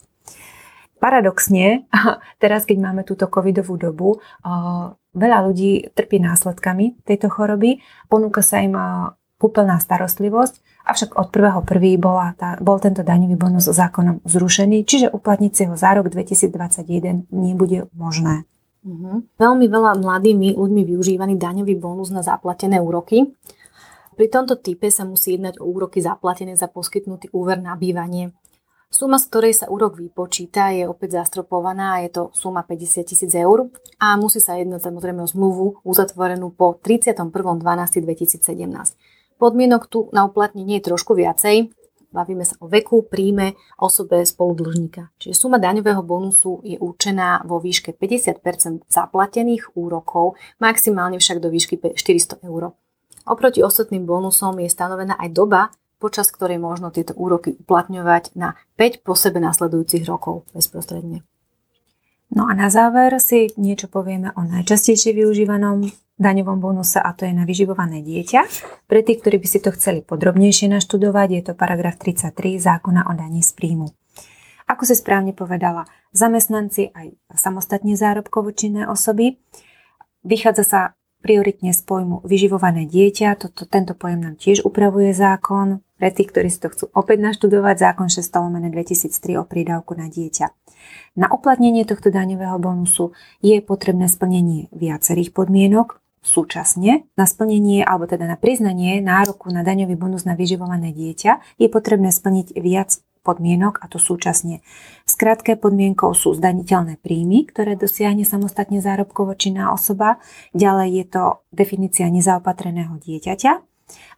Paradoxne, 1.01 1.89
teraz 2.43 2.69
keď 2.69 2.77
máme 2.77 3.01
túto 3.01 3.25
covidovú 3.25 3.81
dobu, 3.81 4.09
eh, 4.45 4.93
veľa 5.17 5.39
ľudí 5.49 5.89
trpí 5.97 6.21
následkami 6.21 7.01
tejto 7.09 7.33
choroby, 7.33 7.81
ponúka 8.05 8.45
sa 8.45 8.61
im 8.61 8.77
eh, 8.77 8.85
kúpeľná 9.41 9.81
starostlivosť, 9.81 10.85
avšak 10.87 11.19
od 11.19 11.27
1.1. 11.27 11.99
Bola 11.99 12.31
tá, 12.39 12.55
bol 12.63 12.79
tento 12.79 13.03
daňový 13.03 13.35
bonus 13.35 13.67
zákonom 13.67 14.23
zrušený, 14.23 14.87
čiže 14.87 15.11
uplatniť 15.11 15.51
si 15.51 15.63
ho 15.67 15.75
za 15.75 15.91
rok 15.99 16.07
2021 16.07 17.27
nebude 17.27 17.91
možné. 17.91 18.47
Uh-huh. 18.83 19.23
Veľmi 19.39 19.67
veľa 19.71 19.99
mladými 19.99 20.59
ľuďmi 20.59 20.81
využívaný 20.95 21.39
daňový 21.39 21.75
bonus 21.79 22.11
na 22.11 22.19
zaplatené 22.19 22.83
úroky. 22.83 23.31
Pri 24.13 24.29
tomto 24.29 24.61
type 24.61 24.87
sa 24.93 25.03
musí 25.09 25.33
jednať 25.35 25.57
o 25.57 25.65
úroky 25.65 25.97
zaplatené 25.97 26.53
za 26.53 26.69
poskytnutý 26.69 27.33
úver 27.33 27.57
na 27.57 27.73
bývanie. 27.73 28.33
Suma, 28.93 29.17
z 29.17 29.25
ktorej 29.25 29.57
sa 29.57 29.73
úrok 29.73 29.97
vypočíta, 29.97 30.69
je 30.69 30.85
opäť 30.85 31.17
zastropovaná 31.17 31.97
a 31.97 32.05
je 32.05 32.13
to 32.13 32.29
suma 32.37 32.61
50 32.61 33.09
tisíc 33.09 33.33
eur 33.33 33.73
a 33.97 34.13
musí 34.21 34.37
sa 34.37 34.53
jednať 34.53 34.85
samozrejme 34.85 35.25
o 35.25 35.29
zmluvu 35.29 35.81
uzatvorenú 35.81 36.53
po 36.53 36.77
31.12.2017. 36.77 38.53
Podmienok 39.41 39.89
tu 39.89 40.13
na 40.13 40.29
uplatnenie 40.29 40.77
je 40.77 40.93
trošku 40.93 41.17
viacej. 41.17 41.73
Bavíme 42.13 42.45
sa 42.45 42.53
o 42.61 42.69
veku, 42.69 43.01
príjme, 43.09 43.57
osobe 43.81 44.21
spoludlžníka. 44.21 45.09
Čiže 45.17 45.41
suma 45.41 45.57
daňového 45.57 46.05
bonusu 46.05 46.61
je 46.61 46.77
určená 46.77 47.41
vo 47.49 47.57
výške 47.57 47.97
50% 47.97 48.85
zaplatených 48.85 49.73
úrokov, 49.73 50.37
maximálne 50.61 51.17
však 51.17 51.41
do 51.41 51.49
výšky 51.49 51.81
400 51.81 52.45
eur. 52.45 52.77
Oproti 53.23 53.63
ostatným 53.63 54.03
bonusom 54.03 54.59
je 54.59 54.67
stanovená 54.67 55.15
aj 55.15 55.29
doba, 55.31 55.61
počas 55.99 56.27
ktorej 56.27 56.59
možno 56.59 56.91
tieto 56.91 57.15
úroky 57.15 57.55
uplatňovať 57.63 58.35
na 58.35 58.59
5 58.75 59.07
po 59.07 59.15
sebe 59.15 59.39
nasledujúcich 59.39 60.03
rokov 60.03 60.43
bezprostredne. 60.51 61.23
No 62.33 62.49
a 62.49 62.57
na 62.57 62.67
záver 62.67 63.15
si 63.23 63.53
niečo 63.55 63.87
povieme 63.87 64.33
o 64.35 64.41
najčastejšie 64.43 65.15
využívanom 65.15 65.87
daňovom 66.17 66.59
bonuse 66.59 66.97
a 66.97 67.13
to 67.13 67.23
je 67.29 67.33
na 67.33 67.45
vyživované 67.45 68.01
dieťa. 68.01 68.41
Pre 68.89 68.99
tých, 69.05 69.21
ktorí 69.21 69.37
by 69.37 69.47
si 69.47 69.59
to 69.61 69.69
chceli 69.71 70.01
podrobnejšie 70.01 70.67
naštudovať, 70.73 71.27
je 71.29 71.41
to 71.45 71.53
paragraf 71.53 71.95
33 72.01 72.33
zákona 72.57 73.07
o 73.07 73.13
daní 73.13 73.45
z 73.45 73.53
príjmu. 73.53 73.93
Ako 74.65 74.83
si 74.87 74.95
správne 74.97 75.35
povedala, 75.35 75.85
zamestnanci 76.15 76.95
aj 76.95 77.13
samostatne 77.37 77.93
zárobkovo 77.93 78.49
činné 78.55 78.89
osoby. 78.89 79.37
Vychádza 80.23 80.63
sa 80.63 80.81
prioritne 81.23 81.71
z 81.71 81.81
pojmu 81.87 82.27
vyživované 82.27 82.83
dieťa. 82.83 83.39
Toto, 83.39 83.63
tento 83.63 83.95
pojem 83.95 84.19
nám 84.19 84.35
tiež 84.35 84.67
upravuje 84.67 85.15
zákon. 85.15 85.79
Pre 85.95 86.09
tých, 86.11 86.35
ktorí 86.35 86.51
si 86.51 86.59
to 86.59 86.67
chcú 86.67 86.85
opäť 86.91 87.23
naštudovať, 87.23 87.95
zákon 87.95 88.11
6 88.11 88.19
2003 88.27 89.39
o 89.39 89.47
prídavku 89.47 89.95
na 89.95 90.11
dieťa. 90.11 90.51
Na 91.15 91.31
uplatnenie 91.31 91.87
tohto 91.87 92.11
daňového 92.11 92.59
bonusu 92.59 93.15
je 93.39 93.63
potrebné 93.63 94.11
splnenie 94.11 94.67
viacerých 94.75 95.31
podmienok, 95.31 96.03
Súčasne 96.23 97.03
na 97.19 97.27
splnenie 97.27 97.83
alebo 97.83 98.07
teda 98.07 98.23
na 98.23 98.39
priznanie 98.39 99.03
nároku 99.03 99.51
na 99.51 99.59
daňový 99.59 99.99
bonus 99.99 100.23
na 100.23 100.39
vyživované 100.39 100.95
dieťa 100.95 101.59
je 101.59 101.67
potrebné 101.67 102.15
splniť 102.15 102.55
viac 102.63 103.03
podmienok 103.23 103.79
a 103.79 103.87
to 103.87 103.97
súčasne. 103.97 104.59
V 105.07 105.09
skratke 105.09 105.55
podmienkou 105.55 106.11
sú 106.11 106.35
zdaniteľné 106.35 106.99
príjmy, 106.99 107.47
ktoré 107.47 107.79
dosiahne 107.79 108.27
samostatne 108.27 108.83
zárobkovo 108.83 109.33
činná 109.33 109.71
osoba. 109.71 110.19
Ďalej 110.51 110.89
je 110.91 111.05
to 111.07 111.23
definícia 111.55 112.11
nezaopatreného 112.11 112.99
dieťaťa. 112.99 113.51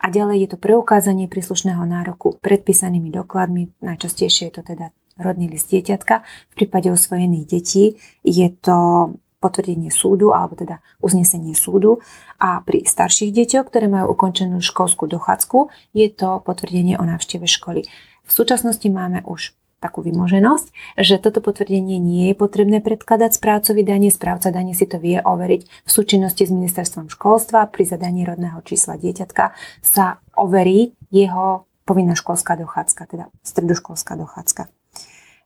A 0.02 0.06
ďalej 0.10 0.38
je 0.46 0.50
to 0.56 0.58
preukázanie 0.58 1.30
príslušného 1.30 1.86
nároku 1.86 2.38
predpísanými 2.42 3.10
dokladmi, 3.14 3.74
najčastejšie 3.82 4.50
je 4.50 4.54
to 4.54 4.62
teda 4.66 4.94
rodný 5.18 5.48
list 5.48 5.72
dieťatka. 5.72 6.26
V 6.52 6.54
prípade 6.54 6.92
osvojených 6.92 7.46
detí 7.48 7.86
je 8.22 8.48
to 8.52 9.12
potvrdenie 9.40 9.94
súdu 9.94 10.34
alebo 10.34 10.58
teda 10.58 10.82
uznesenie 11.06 11.54
súdu 11.54 12.02
a 12.42 12.66
pri 12.66 12.82
starších 12.82 13.30
deťoch, 13.30 13.70
ktoré 13.70 13.86
majú 13.86 14.18
ukončenú 14.18 14.58
školskú 14.58 15.06
dochádzku, 15.06 15.70
je 15.94 16.08
to 16.10 16.42
potvrdenie 16.42 16.98
o 16.98 17.06
návšteve 17.06 17.46
školy. 17.46 17.86
V 18.26 18.32
súčasnosti 18.34 18.86
máme 18.90 19.22
už 19.26 19.54
takú 19.86 20.02
vymoženosť, 20.02 20.98
že 20.98 21.22
toto 21.22 21.46
potvrdenie 21.46 22.02
nie 22.02 22.34
je 22.34 22.36
potrebné 22.36 22.82
predkladať 22.82 23.38
správcovi 23.38 23.86
dane. 23.86 24.10
Správca 24.10 24.50
dane 24.50 24.74
si 24.74 24.90
to 24.90 24.98
vie 24.98 25.22
overiť 25.22 25.62
v 25.86 25.90
súčinnosti 25.90 26.50
s 26.50 26.52
ministerstvom 26.52 27.14
školstva. 27.14 27.70
Pri 27.70 27.86
zadaní 27.86 28.26
rodného 28.26 28.58
čísla 28.66 28.98
dieťatka 28.98 29.54
sa 29.86 30.18
overí 30.34 30.98
jeho 31.14 31.70
povinná 31.86 32.18
školská 32.18 32.58
dochádzka, 32.58 33.02
teda 33.06 33.26
stredoškolská 33.46 34.18
dochádzka. 34.18 34.74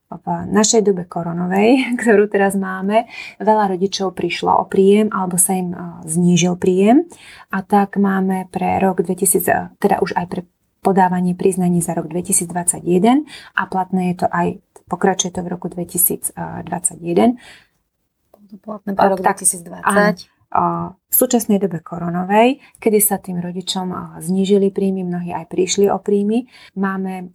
V 0.10 0.26
našej 0.50 0.88
dobe 0.88 1.06
koronovej, 1.06 1.86
ktorú 2.02 2.32
teraz 2.32 2.56
máme, 2.56 3.12
veľa 3.44 3.76
rodičov 3.76 4.16
prišlo 4.16 4.56
o 4.56 4.66
príjem 4.66 5.12
alebo 5.12 5.36
sa 5.36 5.54
im 5.54 5.76
znížil 6.08 6.56
príjem 6.56 7.06
a 7.52 7.60
tak 7.60 8.00
máme 8.00 8.48
pre 8.50 8.80
rok 8.80 9.04
2000, 9.04 9.78
teda 9.78 10.00
už 10.00 10.16
aj 10.16 10.26
pre 10.32 10.42
podávanie 10.80 11.36
priznaní 11.36 11.84
za 11.84 11.94
rok 11.94 12.08
2021 12.08 13.28
a 13.56 13.62
platné 13.68 14.16
je 14.16 14.26
to 14.26 14.28
aj, 14.32 14.60
pokračuje 14.88 15.32
to 15.36 15.44
v 15.44 15.48
roku 15.52 15.68
2021. 15.68 17.38
Platné 18.60 18.92
pre 18.98 19.08
rok 19.14 19.20
2020. 19.22 20.26
v 20.90 21.14
súčasnej 21.14 21.62
dobe 21.62 21.86
koronovej, 21.86 22.58
kedy 22.82 22.98
sa 22.98 23.22
tým 23.22 23.38
rodičom 23.38 24.18
znížili 24.18 24.74
príjmy, 24.74 25.06
mnohí 25.06 25.30
aj 25.30 25.46
prišli 25.46 25.86
o 25.94 26.02
príjmy, 26.02 26.50
máme 26.74 27.30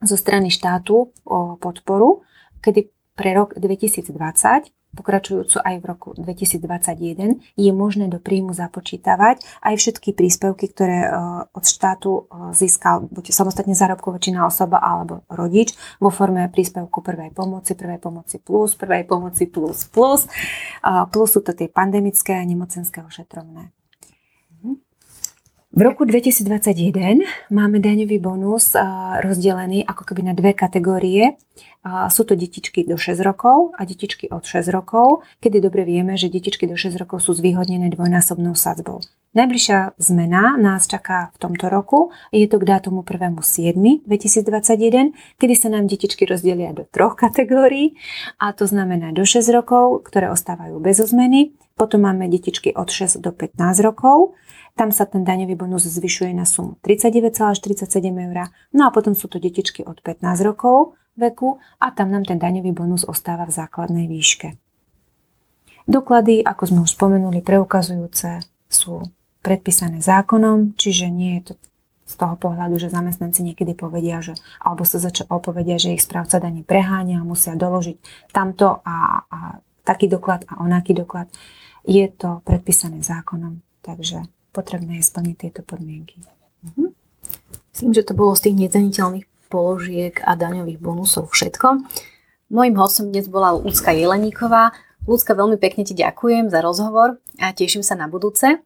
zo 0.00 0.16
strany 0.16 0.48
štátu 0.48 1.12
podporu, 1.60 2.24
kedy 2.64 2.88
pre 3.12 3.36
rok 3.36 3.52
2020 3.58 4.77
pokračujúcu 4.96 5.60
aj 5.60 5.74
v 5.80 5.84
roku 5.84 6.08
2021, 6.16 7.40
je 7.56 7.70
možné 7.72 8.08
do 8.08 8.18
príjmu 8.18 8.56
započítavať 8.56 9.44
aj 9.62 9.74
všetky 9.76 10.16
príspevky, 10.16 10.72
ktoré 10.72 11.06
e, 11.06 11.10
od 11.52 11.64
štátu 11.64 12.28
e, 12.28 12.52
získal 12.56 13.06
buď 13.08 13.30
samostatne 13.30 13.76
zárobkovo 13.76 14.16
činná 14.16 14.48
osoba 14.48 14.80
alebo 14.80 15.22
rodič 15.28 15.76
vo 16.02 16.08
forme 16.08 16.48
príspevku 16.48 17.04
prvej 17.04 17.30
pomoci, 17.36 17.76
prvej 17.76 18.00
pomoci 18.00 18.36
plus, 18.40 18.74
prvej 18.74 19.04
pomoci 19.04 19.44
plus 19.46 19.84
plus, 19.88 20.26
plus 21.12 21.28
sú 21.28 21.40
to 21.44 21.52
tie 21.52 21.68
pandemické 21.68 22.36
a 22.36 22.44
nemocenské 22.44 23.04
ošetrovné. 23.04 23.77
V 25.68 25.84
roku 25.84 26.08
2021 26.08 27.28
máme 27.52 27.76
daňový 27.76 28.16
bonus 28.16 28.72
rozdelený 29.20 29.84
ako 29.84 30.08
keby 30.08 30.24
na 30.24 30.32
dve 30.32 30.56
kategórie. 30.56 31.36
Sú 32.08 32.24
to 32.24 32.32
detičky 32.32 32.88
do 32.88 32.96
6 32.96 33.20
rokov 33.20 33.76
a 33.76 33.84
detičky 33.84 34.32
od 34.32 34.48
6 34.48 34.64
rokov, 34.72 35.28
kedy 35.44 35.60
dobre 35.60 35.84
vieme, 35.84 36.16
že 36.16 36.32
detičky 36.32 36.64
do 36.64 36.72
6 36.72 36.96
rokov 36.96 37.20
sú 37.20 37.36
zvýhodnené 37.36 37.92
dvojnásobnou 37.92 38.56
sadzbou. 38.56 39.04
Najbližšia 39.36 39.92
zmena 40.00 40.56
nás 40.56 40.88
čaká 40.88 41.36
v 41.36 41.38
tomto 41.46 41.68
roku. 41.68 42.16
Je 42.32 42.48
to 42.48 42.56
k 42.56 42.64
dátumu 42.64 43.04
1.7.2021, 43.04 44.08
kedy 45.36 45.52
sa 45.52 45.68
nám 45.68 45.84
detičky 45.84 46.24
rozdelia 46.24 46.72
do 46.72 46.88
troch 46.88 47.12
kategórií 47.12 47.92
a 48.40 48.56
to 48.56 48.64
znamená 48.64 49.12
do 49.12 49.28
6 49.28 49.44
rokov, 49.52 50.08
ktoré 50.08 50.32
ostávajú 50.32 50.80
bez 50.80 50.96
zmeny. 51.04 51.52
Potom 51.78 52.02
máme 52.02 52.26
detičky 52.26 52.74
od 52.74 52.90
6 52.90 53.22
do 53.22 53.30
15 53.30 53.86
rokov, 53.86 54.34
tam 54.74 54.90
sa 54.90 55.06
ten 55.06 55.22
daňový 55.22 55.54
bonus 55.54 55.86
zvyšuje 55.86 56.34
na 56.34 56.46
sumu 56.46 56.78
39,47 56.82 58.02
eur. 58.14 58.38
No 58.74 58.86
a 58.86 58.94
potom 58.94 59.14
sú 59.14 59.30
to 59.30 59.38
detičky 59.38 59.86
od 59.86 60.02
15 60.02 60.42
rokov 60.42 60.98
veku 61.18 61.58
a 61.82 61.90
tam 61.90 62.14
nám 62.14 62.26
ten 62.26 62.38
daňový 62.38 62.70
bonus 62.70 63.02
ostáva 63.02 63.46
v 63.46 63.54
základnej 63.54 64.06
výške. 64.06 64.54
Doklady, 65.88 66.46
ako 66.46 66.62
sme 66.66 66.80
už 66.86 66.94
spomenuli, 66.94 67.42
preukazujúce 67.42 68.44
sú 68.68 69.02
predpísané 69.42 69.98
zákonom, 70.04 70.76
čiže 70.76 71.08
nie 71.08 71.40
je 71.40 71.42
to 71.50 71.52
z 72.08 72.14
toho 72.16 72.40
pohľadu, 72.40 72.80
že 72.80 72.88
zamestnanci 72.88 73.44
niekedy 73.44 73.76
povedia, 73.76 74.24
že, 74.24 74.32
alebo 74.64 74.88
sa 74.88 74.96
začal 74.96 75.28
povedia, 75.28 75.76
že 75.76 75.92
ich 75.92 76.00
správca 76.00 76.40
daní 76.40 76.64
preháňa 76.64 77.20
a 77.20 77.28
musia 77.28 77.52
doložiť 77.52 78.30
tamto 78.32 78.80
a, 78.80 79.28
a 79.28 79.38
taký 79.84 80.08
doklad 80.08 80.48
a 80.48 80.60
onaký 80.64 80.96
doklad. 80.96 81.28
Je 81.88 82.04
to 82.12 82.44
predpísané 82.44 83.00
zákonom, 83.00 83.64
takže 83.80 84.28
potrebné 84.52 85.00
je 85.00 85.08
splniť 85.08 85.36
tieto 85.40 85.64
podmienky. 85.64 86.20
Mhm. 86.60 86.92
Myslím, 87.72 87.92
že 87.96 88.04
to 88.04 88.12
bolo 88.12 88.36
z 88.36 88.50
tých 88.50 88.68
nezaniteľných 88.68 89.24
položiek 89.48 90.12
a 90.20 90.36
daňových 90.36 90.76
bonusov 90.76 91.32
všetko. 91.32 91.80
Mojím 92.52 92.76
hostom 92.76 93.08
dnes 93.08 93.32
bola 93.32 93.56
Lucka 93.56 93.96
Jeleníková. 93.96 94.76
Lucka, 95.08 95.32
veľmi 95.32 95.56
pekne 95.56 95.88
ti 95.88 95.96
ďakujem 95.96 96.52
za 96.52 96.60
rozhovor 96.60 97.24
a 97.40 97.56
teším 97.56 97.80
sa 97.80 97.96
na 97.96 98.04
budúce. 98.04 98.60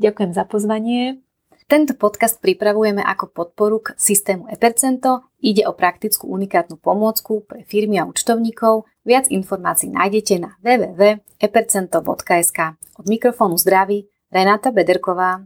Ďakujem 0.00 0.32
za 0.32 0.48
pozvanie. 0.48 1.20
Tento 1.68 1.92
podcast 1.92 2.40
pripravujeme 2.40 3.04
ako 3.04 3.28
podporu 3.28 3.84
k 3.84 3.92
systému 4.00 4.48
ePercento. 4.48 5.28
Ide 5.44 5.68
o 5.68 5.76
praktickú 5.76 6.24
unikátnu 6.32 6.80
pomôcku 6.80 7.44
pre 7.44 7.68
firmy 7.68 8.00
a 8.00 8.08
účtovníkov. 8.08 8.88
Viac 9.08 9.32
informácií 9.32 9.88
nájdete 9.88 10.36
na 10.36 10.60
www.epercento.sk. 10.60 12.58
Od 13.00 13.08
mikrofónu 13.08 13.56
zdraví 13.56 14.04
Renata 14.28 14.68
Bederková 14.68 15.40